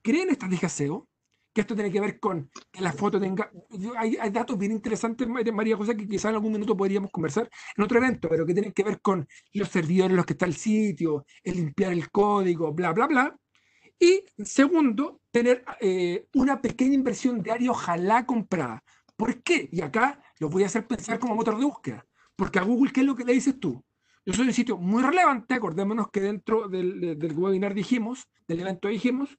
Creen 0.01 0.29
estrategias 0.29 0.73
SEO, 0.73 1.07
que 1.53 1.61
esto 1.61 1.73
tiene 1.73 1.91
que 1.91 2.01
ver 2.01 2.19
con 2.19 2.49
que 2.71 2.81
la 2.81 2.91
foto 2.91 3.19
tenga... 3.19 3.49
Hay, 3.97 4.17
hay 4.17 4.29
datos 4.29 4.57
bien 4.57 4.71
interesantes, 4.71 5.27
María 5.27 5.77
José, 5.77 5.95
que 5.95 6.07
quizás 6.07 6.29
en 6.29 6.35
algún 6.35 6.51
minuto 6.51 6.75
podríamos 6.75 7.11
conversar 7.11 7.49
en 7.77 7.83
otro 7.83 7.97
evento, 7.97 8.27
pero 8.29 8.45
que 8.45 8.53
tienen 8.53 8.73
que 8.73 8.83
ver 8.83 9.01
con 9.01 9.27
los 9.53 9.69
servidores 9.69 10.11
en 10.11 10.17
los 10.17 10.25
que 10.25 10.33
está 10.33 10.45
el 10.45 10.55
sitio, 10.55 11.25
el 11.43 11.55
limpiar 11.55 11.93
el 11.93 12.11
código, 12.11 12.73
bla, 12.73 12.91
bla, 12.91 13.07
bla. 13.07 13.39
Y 13.99 14.23
segundo, 14.43 15.21
tener 15.31 15.63
eh, 15.81 16.27
una 16.33 16.61
pequeña 16.61 16.93
inversión 16.93 17.41
diaria, 17.41 17.71
ojalá 17.71 18.25
comprada. 18.25 18.83
¿Por 19.19 19.43
qué? 19.43 19.67
Y 19.69 19.81
acá 19.81 20.17
lo 20.39 20.47
voy 20.47 20.63
a 20.63 20.67
hacer 20.67 20.87
pensar 20.87 21.19
como 21.19 21.35
motor 21.35 21.57
de 21.57 21.65
búsqueda. 21.65 22.07
Porque 22.37 22.57
a 22.57 22.61
Google, 22.61 22.93
¿qué 22.93 23.01
es 23.01 23.05
lo 23.05 23.17
que 23.17 23.25
le 23.25 23.33
dices 23.33 23.59
tú? 23.59 23.83
Yo 24.25 24.31
soy 24.33 24.47
un 24.47 24.53
sitio 24.53 24.77
muy 24.77 25.03
relevante, 25.03 25.55
acordémonos 25.55 26.09
que 26.09 26.21
dentro 26.21 26.69
del, 26.69 27.19
del 27.19 27.37
webinar 27.37 27.73
dijimos, 27.73 28.29
del 28.47 28.61
evento 28.61 28.87
dijimos, 28.87 29.37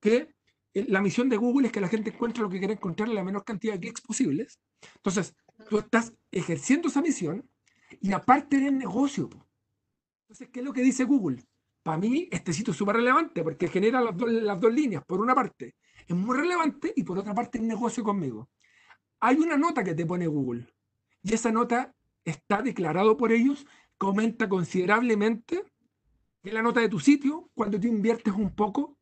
que 0.00 0.34
la 0.74 1.00
misión 1.00 1.30
de 1.30 1.38
Google 1.38 1.68
es 1.68 1.72
que 1.72 1.80
la 1.80 1.88
gente 1.88 2.10
encuentre 2.10 2.42
lo 2.42 2.50
que 2.50 2.58
quiere 2.58 2.74
encontrar 2.74 3.08
en 3.08 3.14
la 3.14 3.24
menor 3.24 3.42
cantidad 3.42 3.72
de 3.72 3.80
clics 3.80 4.02
posibles. 4.02 4.60
Entonces, 4.96 5.34
tú 5.70 5.78
estás 5.78 6.12
ejerciendo 6.30 6.88
esa 6.88 7.00
misión 7.00 7.48
y 8.02 8.12
aparte 8.12 8.58
eres 8.58 8.74
negocio. 8.74 9.30
Entonces, 10.24 10.50
¿qué 10.52 10.60
es 10.60 10.66
lo 10.66 10.74
que 10.74 10.82
dice 10.82 11.04
Google? 11.04 11.42
Para 11.82 11.96
mí, 11.96 12.28
este 12.30 12.52
sitio 12.52 12.72
es 12.72 12.76
súper 12.76 12.96
relevante 12.96 13.42
porque 13.42 13.68
genera 13.68 14.02
las, 14.02 14.14
las 14.20 14.60
dos 14.60 14.74
líneas. 14.74 15.02
Por 15.06 15.22
una 15.22 15.34
parte, 15.34 15.76
es 16.06 16.14
muy 16.14 16.36
relevante 16.36 16.92
y 16.94 17.02
por 17.02 17.18
otra 17.18 17.32
parte, 17.34 17.56
es 17.56 17.64
negocio 17.64 18.04
conmigo. 18.04 18.50
Hay 19.24 19.36
una 19.36 19.56
nota 19.56 19.84
que 19.84 19.94
te 19.94 20.04
pone 20.04 20.26
Google 20.26 20.66
y 21.22 21.32
esa 21.32 21.52
nota 21.52 21.94
está 22.24 22.60
declarado 22.60 23.16
por 23.16 23.30
ellos 23.30 23.64
que 23.98 24.06
aumenta 24.06 24.48
considerablemente 24.48 25.64
en 26.42 26.54
la 26.54 26.60
nota 26.60 26.80
de 26.80 26.88
tu 26.88 26.98
sitio 26.98 27.48
cuando 27.54 27.78
tú 27.78 27.86
inviertes 27.86 28.34
un 28.34 28.52
poco, 28.52 28.98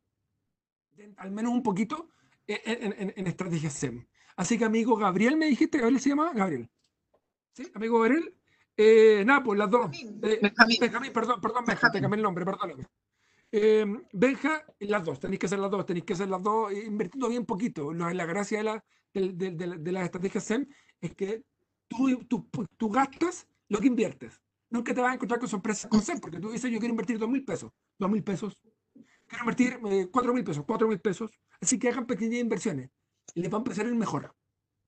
al 1.17 1.31
menos 1.31 1.51
un 1.51 1.63
poquito, 1.63 2.09
en, 2.45 3.13
en, 3.15 3.27
estrategias 3.27 3.73
SEM. 3.73 4.05
Así 4.35 4.59
que, 4.59 4.65
amigo 4.65 4.95
Gabriel, 4.95 5.37
me 5.37 5.47
dijiste, 5.47 5.79
Gabriel 5.79 5.99
se 5.99 6.09
llama 6.09 6.31
Gabriel. 6.33 6.69
¿Sí? 7.55 7.71
Amigo 7.73 7.99
Gabriel, 7.99 8.35
eh, 8.77 9.23
nada, 9.25 9.41
pues 9.41 9.57
las 9.57 9.71
dos. 9.71 9.89
Eh, 10.21 10.39
Benjamín. 10.79 11.11
perdón, 11.11 11.41
perdón, 11.41 11.65
Benja, 11.65 11.91
te 11.91 11.99
cambié 11.99 12.17
el 12.17 12.23
nombre, 12.23 12.45
perdóname. 12.45 12.85
Eh, 13.51 13.85
Benja, 14.13 14.65
las 14.79 15.03
dos, 15.03 15.19
tenéis 15.19 15.39
que 15.39 15.47
ser 15.47 15.59
las 15.59 15.69
dos, 15.69 15.85
tenéis 15.85 16.05
que 16.05 16.15
ser 16.15 16.29
las 16.29 16.41
dos, 16.41 16.71
invirtiendo 16.71 17.27
bien 17.27 17.45
poquito. 17.45 17.93
La 17.93 18.25
gracia 18.25 18.59
de, 18.59 18.63
la, 18.63 18.85
de, 19.13 19.51
de, 19.51 19.77
de 19.77 19.91
las 19.91 20.05
estrategias 20.05 20.43
SEM 20.43 20.67
es 21.01 21.13
que 21.15 21.43
tú, 21.87 22.23
tú, 22.25 22.49
tú, 22.77 22.89
gastas 22.89 23.47
lo 23.67 23.79
que 23.79 23.87
inviertes. 23.87 24.41
Nunca 24.69 24.93
te 24.93 25.01
vas 25.01 25.11
a 25.11 25.15
encontrar 25.15 25.39
con 25.39 25.49
sorpresas 25.49 25.89
con 25.89 26.01
SEM, 26.01 26.19
porque 26.19 26.39
tú 26.39 26.49
dices, 26.49 26.71
yo 26.71 26.79
quiero 26.79 26.93
invertir 26.93 27.19
dos 27.19 27.29
mil 27.29 27.43
pesos, 27.43 27.71
dos 27.99 28.09
mil 28.09 28.23
pesos. 28.23 28.57
Quiero 29.27 29.43
invertir 29.43 29.79
eh, 29.85 30.07
cuatro 30.09 30.33
mil 30.33 30.43
pesos, 30.43 30.63
cuatro 30.65 30.87
mil 30.87 31.01
pesos. 31.01 31.31
Así 31.59 31.77
que 31.77 31.89
hagan 31.89 32.07
pequeñas 32.07 32.39
inversiones 32.39 32.89
y 33.35 33.41
les 33.41 33.51
va 33.51 33.57
a 33.57 33.59
empezar 33.59 33.85
el 33.85 33.95
mejor. 33.95 34.33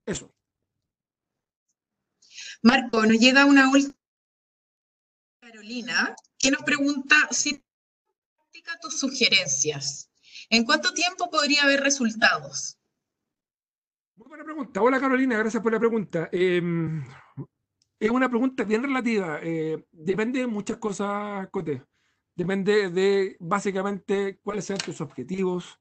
Eso. 0.06 0.34
Marco, 2.62 3.06
nos 3.06 3.20
llega 3.20 3.46
una 3.46 3.70
última 3.70 3.94
Carolina 5.42 6.16
que 6.38 6.52
nos 6.52 6.64
pregunta 6.64 7.16
si 7.32 7.63
tus 8.84 9.00
sugerencias. 9.00 10.12
¿En 10.50 10.66
cuánto 10.66 10.94
tiempo 10.94 11.30
podría 11.30 11.64
haber 11.64 11.80
resultados? 11.80 12.78
Muy 14.16 14.28
buena 14.28 14.44
pregunta. 14.44 14.82
Hola 14.82 15.00
Carolina, 15.00 15.38
gracias 15.38 15.64
por 15.64 15.72
la 15.72 15.80
pregunta. 15.80 16.30
Em, 16.32 17.04
es 17.98 18.10
una 18.10 18.30
pregunta 18.30 18.66
bien 18.66 18.84
relativa. 18.84 19.40
Eh, 19.42 19.86
depende 19.92 20.40
de 20.40 20.48
muchas 20.48 20.78
cosas, 20.78 21.48
Cote. 21.50 21.84
Depende 22.36 22.90
de 22.90 23.38
básicamente 23.40 24.40
cuáles 24.44 24.66
sean 24.66 24.80
tus 24.80 25.00
objetivos, 25.00 25.80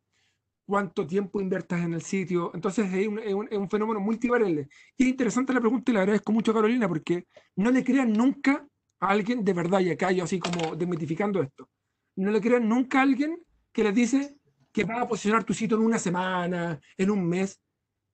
cuánto 0.64 1.06
tiempo 1.06 1.40
inviertas 1.40 1.80
en 1.80 1.94
el 1.94 2.02
sitio. 2.02 2.52
Entonces 2.54 2.92
es 2.92 3.08
un, 3.08 3.18
es 3.18 3.34
un, 3.34 3.48
es 3.50 3.58
un 3.58 3.68
fenómeno 3.68 3.98
multivariable. 3.98 4.68
Y 4.96 5.02
es 5.02 5.08
interesante 5.08 5.52
la 5.52 5.60
pregunta 5.60 5.90
y 5.90 5.94
le 5.94 6.00
agradezco 6.00 6.30
mucho 6.30 6.54
Carolina 6.54 6.86
porque 6.86 7.26
no 7.56 7.70
le 7.72 7.82
crean 7.82 8.12
nunca 8.12 8.64
a 9.00 9.08
alguien 9.08 9.44
de 9.44 9.52
verdad, 9.52 9.80
y 9.80 9.90
acá 9.90 10.12
yo 10.12 10.22
así 10.22 10.38
como 10.38 10.76
desmitificando 10.76 11.42
esto, 11.42 11.68
no 12.16 12.30
le 12.30 12.40
crean 12.40 12.68
nunca 12.68 12.98
a 12.98 13.02
alguien 13.02 13.42
que 13.72 13.84
les 13.84 13.94
dice 13.94 14.36
que 14.72 14.84
va 14.84 15.02
a 15.02 15.08
posicionar 15.08 15.44
tu 15.44 15.54
sitio 15.54 15.76
en 15.76 15.84
una 15.84 15.98
semana, 15.98 16.80
en 16.96 17.10
un 17.10 17.26
mes. 17.28 17.60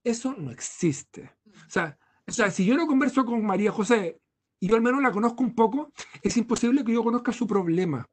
Eso 0.03 0.35
no 0.37 0.51
existe. 0.51 1.31
O 1.67 1.71
sea, 1.71 1.99
o 2.27 2.33
sea, 2.33 2.51
si 2.51 2.67
yo 2.67 2.77
no 2.77 2.87
converso 2.87 3.25
con 3.25 3.45
María 3.45 3.73
José 3.73 4.21
y 4.61 4.69
yo 4.69 4.77
al 4.77 4.83
menos 4.83 5.01
la 5.01 5.13
conozco 5.13 5.43
un 5.43 5.55
poco, 5.55 5.93
es 6.23 6.37
imposible 6.37 6.85
que 6.85 6.93
yo 6.93 7.03
conozca 7.03 7.33
su 7.33 7.47
problema. 7.47 8.07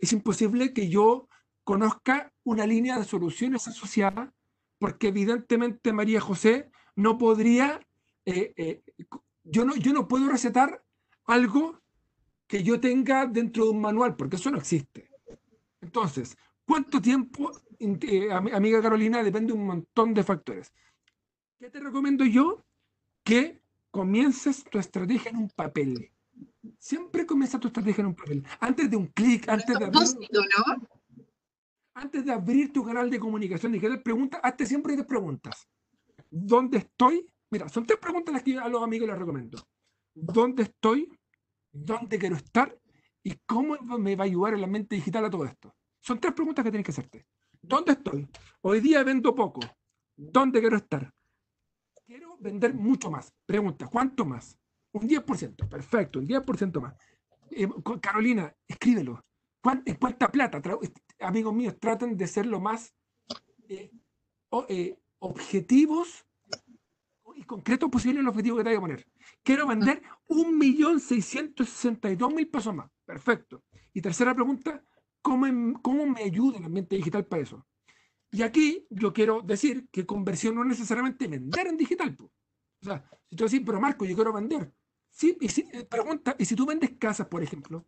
Es 0.00 0.12
imposible 0.12 0.72
que 0.72 0.88
yo 0.88 1.28
conozca 1.62 2.32
una 2.42 2.66
línea 2.66 2.98
de 2.98 3.04
soluciones 3.04 3.68
asociada, 3.68 4.32
porque 4.78 5.08
evidentemente 5.08 5.92
María 5.92 6.20
José 6.20 6.70
no 6.96 7.18
podría, 7.18 7.80
eh, 8.24 8.52
eh, 8.56 8.82
yo, 9.44 9.64
no, 9.64 9.76
yo 9.76 9.92
no 9.92 10.08
puedo 10.08 10.28
recetar 10.28 10.82
algo 11.26 11.80
que 12.48 12.64
yo 12.64 12.80
tenga 12.80 13.26
dentro 13.26 13.64
de 13.64 13.70
un 13.70 13.80
manual, 13.80 14.16
porque 14.16 14.36
eso 14.36 14.50
no 14.50 14.58
existe. 14.58 15.09
Entonces, 15.80 16.36
¿cuánto 16.66 17.00
tiempo, 17.00 17.50
eh, 17.78 18.32
amiga 18.32 18.82
Carolina? 18.82 19.22
Depende 19.22 19.52
de 19.52 19.58
un 19.58 19.66
montón 19.66 20.14
de 20.14 20.22
factores. 20.24 20.72
¿Qué 21.58 21.70
te 21.70 21.80
recomiendo 21.80 22.24
yo? 22.24 22.64
Que 23.24 23.60
comiences 23.90 24.64
tu 24.64 24.78
estrategia 24.78 25.30
en 25.30 25.36
un 25.36 25.48
papel. 25.50 26.10
Siempre 26.78 27.26
comienza 27.26 27.58
tu 27.58 27.68
estrategia 27.68 28.02
en 28.02 28.08
un 28.08 28.14
papel. 28.14 28.44
Antes 28.60 28.90
de 28.90 28.96
un 28.96 29.06
clic, 29.08 29.48
antes 29.48 29.78
de... 29.78 29.90
¿no? 29.90 30.00
antes 31.94 32.24
de 32.24 32.32
abrir 32.32 32.72
tu 32.72 32.84
canal 32.84 33.10
de 33.10 33.20
comunicación 33.20 33.74
y 33.74 33.80
que 33.80 33.98
preguntas, 33.98 34.40
hazte 34.42 34.64
siempre 34.64 34.94
tres 34.94 35.06
preguntas. 35.06 35.68
¿Dónde 36.30 36.78
estoy? 36.78 37.28
Mira, 37.50 37.68
son 37.68 37.84
tres 37.84 37.98
preguntas 37.98 38.32
las 38.32 38.42
que 38.42 38.52
yo 38.52 38.64
a 38.64 38.68
los 38.68 38.82
amigos 38.82 39.08
les 39.08 39.18
recomiendo. 39.18 39.58
¿Dónde 40.14 40.62
estoy? 40.64 41.08
¿Dónde 41.72 42.18
quiero 42.18 42.36
estar? 42.36 42.76
¿Y 43.22 43.34
cómo 43.46 43.76
me 43.98 44.16
va 44.16 44.24
a 44.24 44.26
ayudar 44.26 44.54
el 44.54 44.66
mente 44.66 44.96
digital 44.96 45.24
a 45.24 45.30
todo 45.30 45.44
esto? 45.44 45.74
Son 46.00 46.18
tres 46.18 46.32
preguntas 46.32 46.64
que 46.64 46.70
tienes 46.70 46.84
que 46.84 46.92
hacerte. 46.92 47.26
¿Dónde 47.60 47.92
estoy? 47.92 48.26
Hoy 48.62 48.80
día 48.80 49.02
vendo 49.04 49.34
poco. 49.34 49.60
¿Dónde 50.16 50.60
quiero 50.60 50.76
estar? 50.76 51.12
Quiero 52.06 52.36
vender 52.38 52.74
mucho 52.74 53.10
más. 53.10 53.32
Pregunta, 53.44 53.86
¿cuánto 53.86 54.24
más? 54.24 54.58
Un 54.92 55.08
10%. 55.08 55.68
Perfecto, 55.68 56.18
un 56.18 56.26
10% 56.26 56.80
más. 56.80 56.94
Eh, 57.50 57.68
Carolina, 58.00 58.54
escríbelo. 58.66 59.22
¿En 59.84 59.96
cuánta 59.96 60.30
plata? 60.30 60.62
amigos 61.20 61.54
míos, 61.54 61.76
traten 61.78 62.16
de 62.16 62.26
ser 62.26 62.46
lo 62.46 62.60
más 62.60 62.94
eh, 63.68 63.90
eh, 64.68 64.98
objetivos 65.18 66.26
y 67.36 67.44
concretos 67.44 67.90
posible 67.90 68.20
el 68.20 68.28
objetivo 68.28 68.56
que 68.56 68.64
te 68.64 68.70
voy 68.70 68.76
a 68.76 68.80
poner. 68.80 69.06
Quiero 69.42 69.66
vender 69.66 70.02
un 70.26 70.56
millón 70.58 71.00
seiscientos 71.00 71.68
mil 72.34 72.48
pesos 72.48 72.74
más. 72.74 72.90
Perfecto. 73.04 73.64
Y 73.92 74.00
tercera 74.00 74.34
pregunta, 74.34 74.84
¿cómo, 75.22 75.80
¿cómo 75.82 76.06
me 76.06 76.22
ayuda 76.22 76.58
el 76.58 76.64
ambiente 76.64 76.96
digital 76.96 77.26
para 77.26 77.42
eso? 77.42 77.66
Y 78.30 78.42
aquí 78.42 78.86
yo 78.90 79.12
quiero 79.12 79.42
decir 79.42 79.88
que 79.90 80.06
conversión 80.06 80.54
no 80.54 80.62
es 80.62 80.68
necesariamente 80.68 81.26
vender 81.26 81.66
en 81.66 81.76
digital. 81.76 82.16
O 82.20 82.84
sea, 82.84 83.04
si 83.28 83.36
tú 83.36 83.44
decís, 83.44 83.62
pero 83.64 83.80
Marco, 83.80 84.04
yo 84.04 84.14
quiero 84.14 84.32
vender. 84.32 84.72
Sí, 85.10 85.36
y 85.40 85.48
si, 85.48 85.62
eh, 85.72 85.84
pregunta, 85.84 86.36
y 86.38 86.44
si 86.44 86.54
tú 86.54 86.64
vendes 86.64 86.92
casas, 86.98 87.26
por 87.26 87.42
ejemplo, 87.42 87.84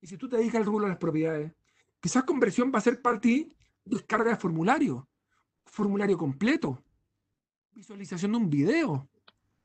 y 0.00 0.06
si 0.06 0.16
tú 0.16 0.28
te 0.28 0.36
dedicas 0.36 0.60
al 0.60 0.66
rubro 0.66 0.84
de 0.84 0.90
las 0.90 0.98
propiedades, 0.98 1.52
Quizás 2.00 2.24
conversión 2.24 2.70
va 2.72 2.78
a 2.78 2.82
ser 2.82 3.00
para 3.02 3.20
ti 3.20 3.52
descarga 3.84 4.30
de 4.30 4.36
formulario, 4.36 5.08
formulario 5.64 6.16
completo, 6.16 6.84
visualización 7.76 8.32
de 8.32 8.38
un 8.38 8.50
video. 8.50 9.08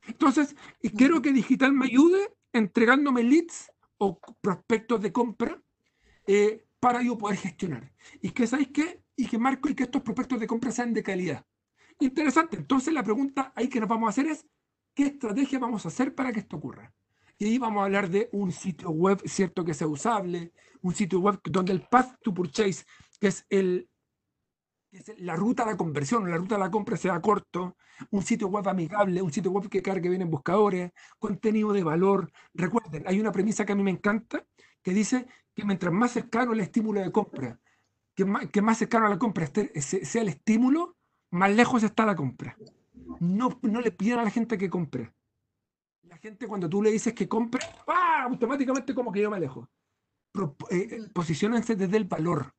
Entonces, 0.06 0.54
y 0.82 0.90
quiero 0.90 1.22
que 1.22 1.32
digital 1.32 1.72
me 1.72 1.86
ayude 1.86 2.34
entregándome 2.52 3.22
leads 3.22 3.72
o 3.96 4.18
prospectos 4.40 5.00
de 5.00 5.12
compra 5.12 5.60
eh, 6.26 6.66
para 6.78 7.02
yo 7.02 7.16
poder 7.16 7.38
gestionar. 7.38 7.90
Y 8.20 8.30
que, 8.30 8.46
¿sabéis 8.46 8.68
qué? 8.68 9.02
Y 9.16 9.26
que 9.26 9.38
marco 9.38 9.70
y 9.70 9.74
que 9.74 9.84
estos 9.84 10.02
prospectos 10.02 10.38
de 10.40 10.46
compra 10.46 10.70
sean 10.70 10.92
de 10.92 11.02
calidad. 11.02 11.44
Interesante. 12.00 12.58
Entonces, 12.58 12.92
la 12.92 13.02
pregunta 13.02 13.52
ahí 13.56 13.68
que 13.68 13.80
nos 13.80 13.88
vamos 13.88 14.08
a 14.08 14.10
hacer 14.10 14.26
es, 14.26 14.44
¿qué 14.94 15.04
estrategia 15.04 15.58
vamos 15.58 15.84
a 15.86 15.88
hacer 15.88 16.14
para 16.14 16.32
que 16.32 16.40
esto 16.40 16.56
ocurra? 16.56 16.92
Y 17.38 17.46
ahí 17.46 17.58
vamos 17.58 17.80
a 17.80 17.84
hablar 17.86 18.10
de 18.10 18.28
un 18.32 18.52
sitio 18.52 18.90
web, 18.90 19.22
cierto, 19.24 19.64
que 19.64 19.72
sea 19.72 19.86
usable, 19.86 20.52
un 20.82 20.94
sitio 20.94 21.20
web 21.20 21.40
donde 21.44 21.72
el 21.72 21.80
path 21.88 22.20
to 22.22 22.34
purchase, 22.34 22.84
que 23.18 23.28
es, 23.28 23.46
el, 23.48 23.88
la 25.18 25.36
ruta 25.36 25.64
de 25.64 25.72
la 25.72 25.76
conversión, 25.76 26.30
la 26.30 26.36
ruta 26.36 26.56
de 26.56 26.60
la 26.60 26.70
compra 26.70 26.96
sea 26.96 27.20
corto, 27.20 27.76
un 28.10 28.22
sitio 28.22 28.48
web 28.48 28.68
amigable, 28.68 29.22
un 29.22 29.32
sitio 29.32 29.50
web 29.50 29.68
que 29.68 29.82
cargue 29.82 30.08
bien 30.08 30.22
en 30.22 30.30
buscadores, 30.30 30.92
contenido 31.18 31.72
de 31.72 31.82
valor. 31.82 32.30
Recuerden, 32.54 33.04
hay 33.06 33.20
una 33.20 33.32
premisa 33.32 33.64
que 33.64 33.72
a 33.72 33.74
mí 33.74 33.82
me 33.82 33.90
encanta, 33.90 34.44
que 34.82 34.92
dice 34.92 35.26
que 35.54 35.64
mientras 35.64 35.92
más 35.92 36.12
cercano 36.12 36.52
el 36.52 36.60
estímulo 36.60 37.00
de 37.00 37.10
compra, 37.10 37.58
que 38.14 38.24
más, 38.24 38.46
que 38.48 38.60
más 38.60 38.78
cercano 38.78 39.06
a 39.06 39.10
la 39.10 39.18
compra 39.18 39.46
sea 39.46 40.22
el 40.22 40.28
estímulo, 40.28 40.96
más 41.30 41.50
lejos 41.50 41.82
está 41.82 42.04
la 42.04 42.16
compra. 42.16 42.56
No, 43.20 43.58
no 43.62 43.80
le 43.80 43.92
pidan 43.92 44.20
a 44.20 44.24
la 44.24 44.30
gente 44.30 44.56
que 44.56 44.70
compre 44.70 45.12
La 46.02 46.16
gente 46.18 46.46
cuando 46.46 46.68
tú 46.68 46.82
le 46.82 46.90
dices 46.90 47.14
que 47.14 47.28
compre, 47.28 47.60
¡ah! 47.86 48.24
automáticamente 48.24 48.94
como 48.94 49.10
que 49.10 49.20
yo 49.22 49.30
me 49.30 49.36
alejo. 49.36 49.68
Pro, 50.30 50.56
eh, 50.70 50.88
eh, 50.90 51.08
posicionense 51.12 51.76
desde 51.76 51.96
el 51.96 52.04
valor. 52.04 52.54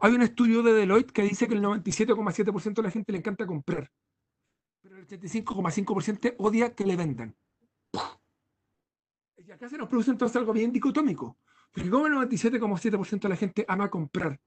Hay 0.00 0.12
un 0.12 0.22
estudio 0.22 0.62
de 0.62 0.72
Deloitte 0.72 1.12
que 1.12 1.22
dice 1.22 1.48
que 1.48 1.54
el 1.54 1.62
97,7% 1.62 2.74
de 2.74 2.82
la 2.82 2.90
gente 2.90 3.12
le 3.12 3.18
encanta 3.18 3.46
comprar, 3.46 3.90
pero 4.82 4.96
el 4.96 5.06
85,5% 5.06 6.34
odia 6.38 6.74
que 6.74 6.84
le 6.84 6.96
vendan. 6.96 7.36
Y 9.36 9.50
acá 9.50 9.68
se 9.68 9.78
nos 9.78 9.88
produce 9.88 10.10
entonces 10.10 10.36
algo 10.36 10.52
bien 10.52 10.72
dicotómico, 10.72 11.38
porque 11.72 11.88
como 11.88 12.06
el 12.06 12.12
97,7% 12.14 13.20
de 13.20 13.28
la 13.28 13.36
gente 13.36 13.64
ama 13.66 13.88
comprar, 13.88 14.38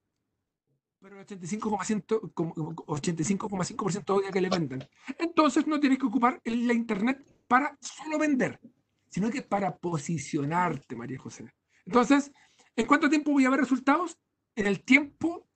pero 1.00 1.19
el 1.19 1.25
85,5% 1.25 4.13
odia 4.13 4.31
que 4.31 4.41
le 4.41 4.50
vendan. 4.50 4.88
Entonces 5.17 5.65
no 5.65 5.79
tienes 5.79 5.98
que 5.98 6.05
ocupar 6.05 6.39
la 6.45 6.74
Internet 6.74 7.25
para 7.48 7.75
solo 7.81 8.19
vender, 8.19 8.60
sino 9.10 9.31
que 9.31 9.41
para 9.41 9.75
posicionarte, 9.75 10.95
María 10.95 11.17
José. 11.17 11.51
Entonces, 11.86 12.31
¿en 12.75 12.86
cuánto 12.86 13.10
tiempo 13.10 13.31
voy 13.31 13.45
a 13.45 13.50
ver 13.50 13.62
resultados? 13.62 14.19
En 14.55 14.67
el 14.67 14.84
tiempo, 14.84 15.48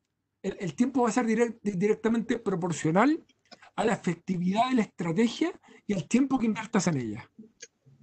el, 0.41 0.75
tiempo 0.75 1.03
va 1.03 1.09
a 1.09 1.11
ser 1.11 1.25
directamente 1.61 2.39
proporcional 2.39 3.25
a 3.75 3.85
la 3.85 3.93
efectividad 3.93 4.69
de 4.69 4.75
la 4.75 4.81
estrategia 4.83 5.51
y 5.85 5.93
al 5.93 6.07
tiempo 6.07 6.39
que 6.39 6.45
inviertas 6.45 6.87
en 6.87 6.97
ella. 6.97 7.29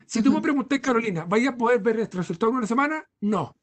Si 0.06 0.22
tú 0.22 0.32
me 0.32 0.42
preguntas, 0.42 0.78
Carolina, 0.80 1.24
¿vaya 1.24 1.50
a 1.50 1.56
poder 1.56 1.80
ver 1.80 2.00
este 2.00 2.18
resultado 2.18 2.52
en 2.52 2.58
una 2.58 2.66
semana? 2.66 3.08
No. 3.20 3.56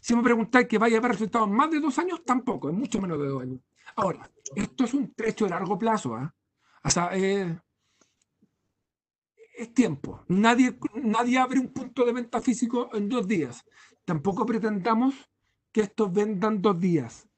Si 0.00 0.16
me 0.16 0.22
preguntáis 0.22 0.66
que 0.66 0.78
vaya 0.78 0.96
a 0.96 0.98
haber 0.98 1.12
resultados 1.12 1.48
en 1.48 1.54
más 1.54 1.70
de 1.70 1.80
dos 1.80 1.98
años, 1.98 2.22
tampoco, 2.24 2.70
es 2.70 2.74
mucho 2.74 3.00
menos 3.00 3.18
de 3.18 3.28
dos 3.28 3.42
años. 3.42 3.60
Ahora, 3.96 4.30
esto 4.56 4.84
es 4.84 4.94
un 4.94 5.12
trecho 5.12 5.44
de 5.44 5.50
largo 5.50 5.78
plazo. 5.78 6.16
¿eh? 6.18 6.28
O 6.84 6.90
sea, 6.90 7.10
es 7.14 7.54
tiempo. 9.74 10.24
Nadie, 10.28 10.78
nadie 10.94 11.38
abre 11.38 11.60
un 11.60 11.68
punto 11.68 12.06
de 12.06 12.14
venta 12.14 12.40
físico 12.40 12.88
en 12.94 13.08
dos 13.08 13.28
días. 13.28 13.62
Tampoco 14.06 14.46
pretendamos 14.46 15.29
que 15.72 15.82
estos 15.82 16.12
vendan 16.12 16.60
dos 16.60 16.78
días. 16.78 17.28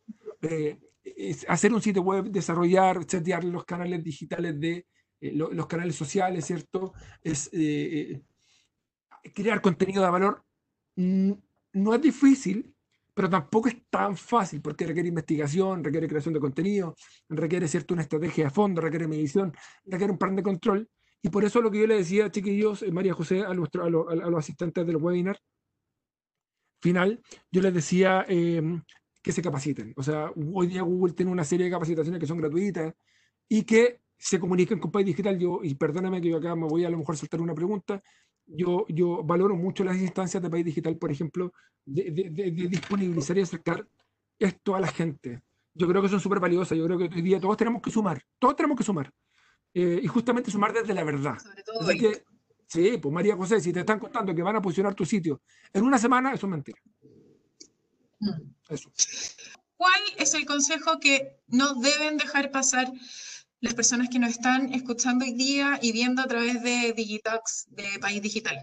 Eh, 0.43 0.79
hacer 1.49 1.73
un 1.73 1.83
sitio 1.83 2.03
web, 2.03 2.25
desarrollar, 2.31 3.05
setear 3.09 3.45
los 3.45 3.65
canales 3.65 4.03
digitales 4.03 4.59
de 4.59 4.87
eh, 5.21 5.33
los 5.33 5.67
canales 5.67 5.95
sociales, 5.95 6.47
¿cierto? 6.47 6.93
Es 7.23 7.49
eh, 7.53 8.21
crear 9.35 9.61
contenido 9.61 10.03
de 10.03 10.11
valor. 10.11 10.45
Mm, 10.97 11.33
no 11.75 11.95
es 11.95 12.03
difícil, 12.03 12.75
pero 13.15 13.29
tampoco 13.29 13.69
es 13.69 13.77
tan 13.89 14.17
fácil 14.17 14.61
porque 14.61 14.87
requiere 14.87 15.09
investigación, 15.09 15.85
requiere 15.85 16.09
creación 16.09 16.35
de 16.35 16.41
contenido, 16.41 16.97
requiere 17.29 17.69
cierto 17.69 17.95
una 17.95 18.03
estrategia 18.03 18.45
de 18.45 18.51
fondo, 18.51 18.81
requiere 18.81 19.07
medición, 19.07 19.53
requiere 19.85 20.13
un 20.13 20.19
plan 20.19 20.35
de 20.35 20.43
control. 20.43 20.89
Y 21.23 21.29
por 21.29 21.45
eso 21.45 21.61
lo 21.61 21.71
que 21.71 21.79
yo 21.79 21.87
le 21.87 21.97
decía, 21.97 22.31
chiquillos, 22.31 22.85
María 22.91 23.15
José, 23.15 23.43
a, 23.43 23.55
nuestro, 23.55 23.85
a, 23.85 23.91
los 23.91 24.39
asistentes 24.39 24.85
del 24.87 24.97
webinar 24.97 25.39
final, 26.83 27.21
yo 27.51 27.63
les 27.63 27.73
decía 27.73 28.25
em, 28.29 28.83
que 29.23 29.33
se 29.33 29.41
capaciten. 29.41 29.95
O 29.97 30.03
sea, 30.03 30.33
hoy 30.53 30.67
día 30.67 30.83
Google 30.83 31.15
tiene 31.15 31.31
una 31.31 31.45
serie 31.45 31.67
de 31.67 31.73
capacitaciones 31.73 32.21
que 32.21 32.27
son 32.27 32.39
gratuitas 32.39 32.93
y 33.49 33.63
que 33.63 34.01
se 34.19 34.39
comuniquen 34.39 34.79
con 34.79 34.91
País 34.91 35.07
Digital. 35.07 35.39
Yo, 35.39 35.61
y 35.63 35.75
perdóname 35.75 36.21
que 36.21 36.29
yo 36.29 36.39
acá 36.39 36.55
me 36.57 36.67
voy 36.67 36.85
a, 36.85 36.89
a 36.89 36.91
lo 36.91 36.99
mejor 36.99 37.17
soltar 37.17 37.41
una 37.41 37.55
pregunta, 37.55 38.03
yo, 38.47 38.85
yo 38.89 39.23
valoro 39.23 39.55
mucho 39.57 39.85
las 39.85 39.97
instancias 39.97 40.43
de 40.43 40.51
País 40.51 40.65
Digital, 40.65 40.97
por 40.97 41.11
ejemplo, 41.13 41.53
de, 41.85 42.11
de, 42.11 42.51
disponibilizar 42.51 43.39
y 43.39 43.43
acercar 43.43 43.87
esto 44.39 44.75
a 44.75 44.81
la 44.81 44.89
gente. 44.89 45.41
Yo 45.75 45.89
creo 45.89 46.03
que 46.03 46.09
son 46.09 46.21
súper 46.21 46.41
valiosas. 46.41 46.77
Yo 46.77 46.85
creo 46.85 46.99
que 46.99 47.05
hoy 47.05 47.23
día 47.23 47.41
todos 47.41 47.57
tenemos 47.57 47.81
que 47.81 47.91
sumar. 47.91 48.23
Todos 48.39 48.57
tenemos 48.57 48.77
que 48.77 48.85
sumar. 48.85 49.11
Eh, 49.73 50.01
y 50.03 50.07
justamente 50.07 50.51
sumar 50.51 50.73
desde 50.73 50.93
la 50.93 51.05
verdad. 51.05 51.39
Sí, 52.73 52.99
pues 52.99 53.13
María 53.13 53.37
José, 53.37 53.61
si 53.61 53.73
te 53.73 53.81
están 53.81 53.99
contando 53.99 54.35
que 54.35 54.43
van 54.43 54.57
a 54.57 54.63
posicionar 54.63 54.95
tu 54.95 55.05
sitio 55.05 55.43
en 55.73 55.85
una 55.85 55.99
semana, 55.99 56.33
eso 56.33 56.47
es 56.47 56.51
mentira. 56.51 56.79
Mm. 58.21 58.53
Eso. 58.69 58.91
¿Cuál 59.77 60.01
es 60.17 60.33
el 60.35 60.47
consejo 60.47 60.99
que 61.01 61.41
no 61.49 61.75
deben 61.75 62.17
dejar 62.17 62.51
pasar 62.51 62.91
las 63.61 63.75
personas 63.75 64.09
que 64.09 64.19
nos 64.19 64.31
están 64.31 64.73
escuchando 64.73 65.25
hoy 65.25 65.35
día 65.35 65.79
y 65.83 65.93
viendo 65.93 66.23
a 66.23 66.27
través 66.27 66.63
de 66.63 66.95
Digitox 66.97 67.67
de 67.69 67.99
País 68.01 68.23
Digital? 68.23 68.59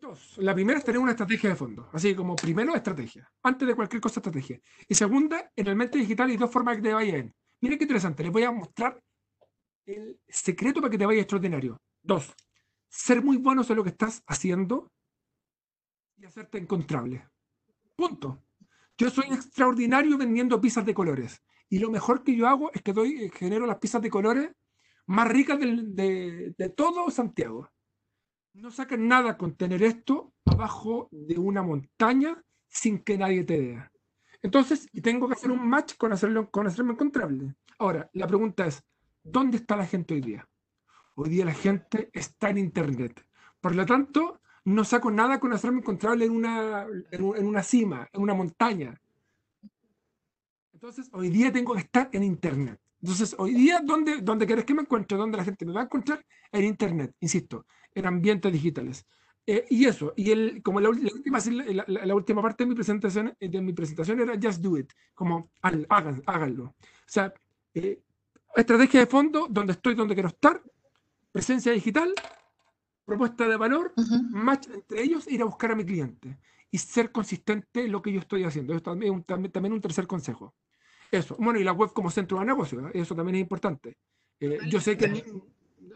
Dos. 0.00 0.34
La 0.38 0.54
primera 0.54 0.78
es 0.78 0.84
tener 0.84 1.00
una 1.00 1.12
estrategia 1.12 1.50
de 1.50 1.56
fondo. 1.56 1.88
Así 1.92 2.14
como 2.14 2.34
primero 2.34 2.74
estrategia. 2.74 3.30
Antes 3.42 3.68
de 3.68 3.74
cualquier 3.74 4.00
cosa 4.00 4.20
estrategia. 4.20 4.60
Y 4.88 4.94
segunda, 4.94 5.50
en 5.54 5.66
el 5.66 5.76
mente 5.76 5.98
digital 5.98 6.30
hay 6.30 6.36
dos 6.36 6.50
formas 6.50 6.76
que 6.76 6.82
te 6.82 6.94
vayan. 6.94 7.32
Miren 7.60 7.78
qué 7.78 7.84
interesante. 7.84 8.22
Les 8.22 8.32
voy 8.32 8.42
a 8.42 8.50
mostrar 8.50 9.00
el 9.86 10.18
secreto 10.28 10.80
para 10.80 10.90
que 10.90 10.98
te 10.98 11.06
vaya 11.06 11.20
extraordinario. 11.20 11.80
Dos. 12.02 12.34
Ser 12.92 13.24
muy 13.24 13.38
buenos 13.38 13.70
en 13.70 13.76
lo 13.76 13.84
que 13.84 13.88
estás 13.88 14.22
haciendo 14.26 14.92
y 16.18 16.26
hacerte 16.26 16.58
encontrable. 16.58 17.26
Punto. 17.96 18.44
Yo 18.98 19.08
soy 19.08 19.32
extraordinario 19.32 20.18
vendiendo 20.18 20.60
pizzas 20.60 20.84
de 20.84 20.92
colores. 20.92 21.42
Y 21.70 21.78
lo 21.78 21.90
mejor 21.90 22.22
que 22.22 22.36
yo 22.36 22.46
hago 22.46 22.70
es 22.74 22.82
que 22.82 22.92
doy, 22.92 23.24
eh, 23.24 23.30
genero 23.34 23.66
las 23.66 23.78
piezas 23.78 24.02
de 24.02 24.10
colores 24.10 24.50
más 25.06 25.26
ricas 25.26 25.58
de, 25.58 26.74
todo 26.76 27.10
Santiago. 27.10 27.70
No 28.52 28.70
sacan 28.70 29.08
nada 29.08 29.38
con 29.38 29.56
tener 29.56 29.82
esto 29.82 30.34
abajo 30.44 31.08
de 31.10 31.38
una 31.38 31.62
montaña 31.62 32.44
sin 32.68 32.98
que 33.02 33.16
nadie 33.16 33.44
te 33.44 33.58
vea. 33.58 33.92
Entonces, 34.42 34.86
tengo 35.02 35.28
que 35.28 35.34
hacer 35.34 35.50
un 35.50 35.66
match 35.66 35.96
con, 35.96 36.12
hacerlo, 36.12 36.50
con 36.50 36.66
hacerme 36.66 36.92
encontrable. 36.92 37.54
Ahora, 37.78 38.10
la 38.12 38.26
pregunta 38.26 38.66
es, 38.66 38.84
¿dónde 39.22 39.56
está 39.56 39.76
la 39.76 39.86
gente 39.86 40.12
hoy 40.12 40.20
día? 40.20 40.46
Hoy 41.14 41.28
día 41.28 41.44
la 41.44 41.54
gente 41.54 42.10
está 42.12 42.50
en 42.50 42.58
Internet. 42.58 43.24
Por 43.60 43.74
lo 43.74 43.84
tanto, 43.84 44.40
no 44.64 44.84
saco 44.84 45.10
nada 45.10 45.38
con 45.38 45.52
hacerme 45.52 45.78
encontrable 45.78 46.24
en 46.24 46.32
una, 46.32 46.86
en 47.10 47.46
una 47.46 47.62
cima, 47.62 48.08
en 48.12 48.22
una 48.22 48.34
montaña. 48.34 49.00
Entonces, 50.72 51.08
hoy 51.12 51.28
día 51.28 51.52
tengo 51.52 51.74
que 51.74 51.80
estar 51.80 52.08
en 52.12 52.24
Internet. 52.24 52.80
Entonces, 53.00 53.34
hoy 53.38 53.52
día, 53.54 53.80
¿dónde, 53.84 54.20
dónde 54.20 54.46
querés 54.46 54.64
que 54.64 54.74
me 54.74 54.82
encuentre? 54.82 55.18
¿Dónde 55.18 55.36
la 55.36 55.44
gente 55.44 55.66
me 55.66 55.72
va 55.72 55.82
a 55.82 55.84
encontrar? 55.84 56.24
En 56.50 56.64
Internet, 56.64 57.14
insisto, 57.20 57.66
en 57.94 58.06
ambientes 58.06 58.52
digitales. 58.52 59.04
Eh, 59.44 59.66
y 59.70 59.86
eso, 59.86 60.12
y 60.16 60.30
el, 60.30 60.62
como 60.62 60.80
la, 60.80 60.88
última, 60.88 61.38
la, 61.86 62.14
última 62.14 62.40
parte 62.40 62.62
de 62.62 62.68
mi, 62.68 62.74
presentación, 62.76 63.36
de 63.40 63.60
mi 63.60 63.72
presentación 63.72 64.20
era 64.20 64.38
just 64.40 64.62
do 64.62 64.78
it, 64.78 64.92
como 65.14 65.50
háganlo. 65.60 66.64
O 66.64 66.74
sea, 67.06 67.32
eh, 67.74 68.00
estrategia 68.54 69.00
de 69.00 69.06
fondo, 69.06 69.48
donde 69.50 69.72
estoy, 69.72 69.96
donde 69.96 70.14
quiero 70.14 70.28
estar, 70.28 70.62
presencia 71.32 71.72
digital, 71.72 72.12
propuesta 73.04 73.48
de 73.48 73.56
valor, 73.56 73.92
match 74.30 74.68
entre 74.72 75.02
ellos, 75.02 75.26
ir 75.26 75.42
a 75.42 75.46
buscar 75.46 75.72
a 75.72 75.74
mi 75.74 75.84
cliente 75.84 76.38
y 76.70 76.78
ser 76.78 77.10
consistente 77.10 77.84
en 77.84 77.92
lo 77.92 78.00
que 78.00 78.12
yo 78.12 78.20
estoy 78.20 78.44
haciendo. 78.44 78.72
Eso 78.72 78.82
también, 78.82 79.12
un, 79.12 79.24
también 79.24 79.72
un 79.72 79.80
tercer 79.80 80.06
consejo. 80.06 80.54
Eso. 81.10 81.36
Bueno, 81.38 81.58
y 81.58 81.64
la 81.64 81.72
web 81.72 81.92
como 81.92 82.10
centro 82.10 82.38
de 82.38 82.46
negocio, 82.46 82.88
¿eh? 82.88 82.92
eso 82.94 83.14
también 83.14 83.36
es 83.36 83.40
importante. 83.42 83.98
Eh, 84.40 84.58
yo 84.68 84.80
sé 84.80 84.96
que 84.96 85.24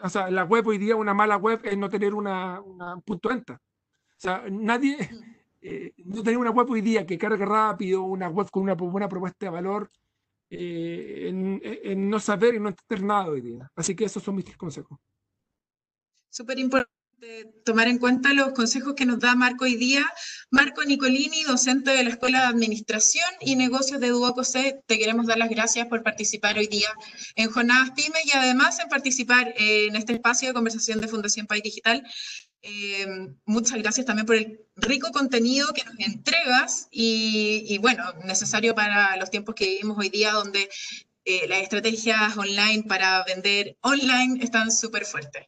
o 0.02 0.08
sea, 0.08 0.30
la 0.30 0.44
web 0.44 0.66
hoy 0.66 0.78
día, 0.78 0.96
una 0.96 1.14
mala 1.14 1.36
web 1.36 1.60
es 1.64 1.76
no 1.76 1.88
tener 1.88 2.14
una, 2.14 2.60
un 2.60 3.02
punto 3.02 3.28
de 3.28 3.34
venta. 3.34 3.54
O 3.54 4.18
sea, 4.18 4.44
nadie, 4.50 4.96
eh, 5.62 5.92
no 6.04 6.22
tener 6.22 6.38
una 6.38 6.50
web 6.50 6.70
hoy 6.70 6.80
día 6.80 7.06
que 7.06 7.18
cargue 7.18 7.44
rápido, 7.44 8.02
una 8.02 8.28
web 8.28 8.50
con 8.50 8.62
una 8.62 8.74
buena 8.74 9.08
propuesta 9.08 9.46
de 9.46 9.50
valor, 9.50 9.90
en, 10.48 11.60
en, 11.62 12.08
no 12.08 12.20
saber 12.20 12.54
y 12.54 12.60
no 12.60 12.68
entender 12.68 13.04
nada 13.04 13.30
hoy 13.30 13.40
día. 13.40 13.70
Así 13.74 13.96
que 13.96 14.04
esos 14.04 14.22
son 14.22 14.36
mis 14.36 14.44
tres 14.44 14.56
consejos. 14.56 14.98
Súper 16.30 16.58
importante 16.58 16.96
tomar 17.64 17.88
en 17.88 17.98
cuenta 17.98 18.32
los 18.32 18.52
consejos 18.52 18.94
que 18.94 19.06
nos 19.06 19.20
da 19.20 19.34
Marco 19.34 19.64
hoy 19.64 19.76
día. 19.76 20.04
Marco 20.50 20.84
Nicolini, 20.84 21.42
docente 21.44 21.90
de 21.90 22.04
la 22.04 22.10
Escuela 22.10 22.40
de 22.40 22.46
Administración 22.46 23.28
y 23.40 23.56
Negocios 23.56 24.00
de 24.00 24.10
Duoc 24.10 24.40
te 24.86 24.98
queremos 24.98 25.26
dar 25.26 25.38
las 25.38 25.48
gracias 25.48 25.86
por 25.86 26.02
participar 26.02 26.58
hoy 26.58 26.66
día 26.66 26.88
en 27.34 27.50
Jornadas 27.50 27.90
Pyme 27.96 28.18
y 28.24 28.32
además 28.32 28.78
en 28.80 28.88
participar 28.88 29.54
en 29.56 29.96
este 29.96 30.12
espacio 30.14 30.48
de 30.48 30.54
conversación 30.54 31.00
de 31.00 31.08
Fundación 31.08 31.46
País 31.46 31.62
Digital. 31.62 32.04
Eh, 32.62 33.06
muchas 33.44 33.78
gracias 33.78 34.06
también 34.06 34.26
por 34.26 34.36
el 34.36 34.60
rico 34.76 35.10
contenido 35.12 35.72
que 35.72 35.84
nos 35.84 35.98
entregas 35.98 36.88
y, 36.90 37.78
bueno, 37.78 38.04
necesario 38.24 38.74
para 38.74 39.16
los 39.16 39.30
tiempos 39.30 39.54
que 39.54 39.66
vivimos 39.66 39.98
hoy 39.98 40.10
día 40.10 40.32
donde 40.32 40.68
eh, 41.24 41.46
las 41.48 41.62
estrategias 41.62 42.36
online 42.36 42.84
para 42.84 43.24
vender 43.24 43.76
online 43.80 44.42
están 44.42 44.70
súper 44.70 45.04
fuertes. 45.04 45.46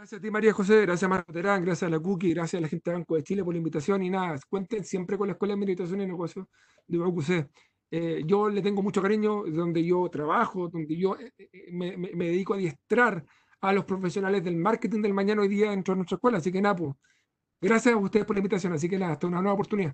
Gracias 0.00 0.18
a 0.18 0.22
ti, 0.22 0.30
María 0.30 0.54
José, 0.54 0.80
gracias 0.80 1.02
a 1.02 1.08
Marco 1.08 1.30
Terán, 1.30 1.62
gracias 1.62 1.86
a 1.86 1.90
la 1.90 2.00
Cookie, 2.00 2.32
gracias 2.32 2.58
a 2.58 2.62
la 2.62 2.68
gente 2.68 2.88
de 2.90 2.96
Banco 2.96 3.16
de 3.16 3.22
Chile 3.22 3.44
por 3.44 3.52
la 3.52 3.58
invitación 3.58 4.02
y 4.02 4.08
nada, 4.08 4.40
cuenten 4.48 4.82
siempre 4.82 5.18
con 5.18 5.28
la 5.28 5.32
Escuela 5.32 5.52
de 5.52 5.56
Administración 5.56 6.00
y 6.00 6.06
Negocios 6.06 6.46
de 6.86 6.98
UC. 6.98 7.50
Eh, 7.90 8.22
yo 8.24 8.48
le 8.48 8.62
tengo 8.62 8.82
mucho 8.82 9.02
cariño 9.02 9.42
donde 9.44 9.84
yo 9.84 10.08
trabajo, 10.08 10.70
donde 10.70 10.96
yo 10.96 11.18
eh, 11.18 11.34
eh, 11.36 11.68
me, 11.72 11.98
me, 11.98 12.24
dedico 12.24 12.54
a 12.54 12.56
adiestrar 12.56 13.26
a 13.60 13.72
los 13.74 13.84
profesionales 13.84 14.42
del 14.42 14.56
marketing 14.56 15.02
del 15.02 15.12
mañana 15.12 15.42
hoy 15.42 15.48
día 15.48 15.68
dentro 15.68 15.92
de 15.92 15.96
nuestra 15.96 16.14
escuela. 16.14 16.38
Así 16.38 16.50
que 16.50 16.62
nada, 16.62 16.76
pues, 16.76 16.94
gracias 17.60 17.94
a 17.94 17.98
ustedes 17.98 18.24
por 18.24 18.36
la 18.36 18.40
invitación. 18.40 18.72
Así 18.72 18.88
que 18.88 18.98
nada, 18.98 19.12
hasta 19.12 19.26
una 19.26 19.42
nueva 19.42 19.52
oportunidad. 19.52 19.92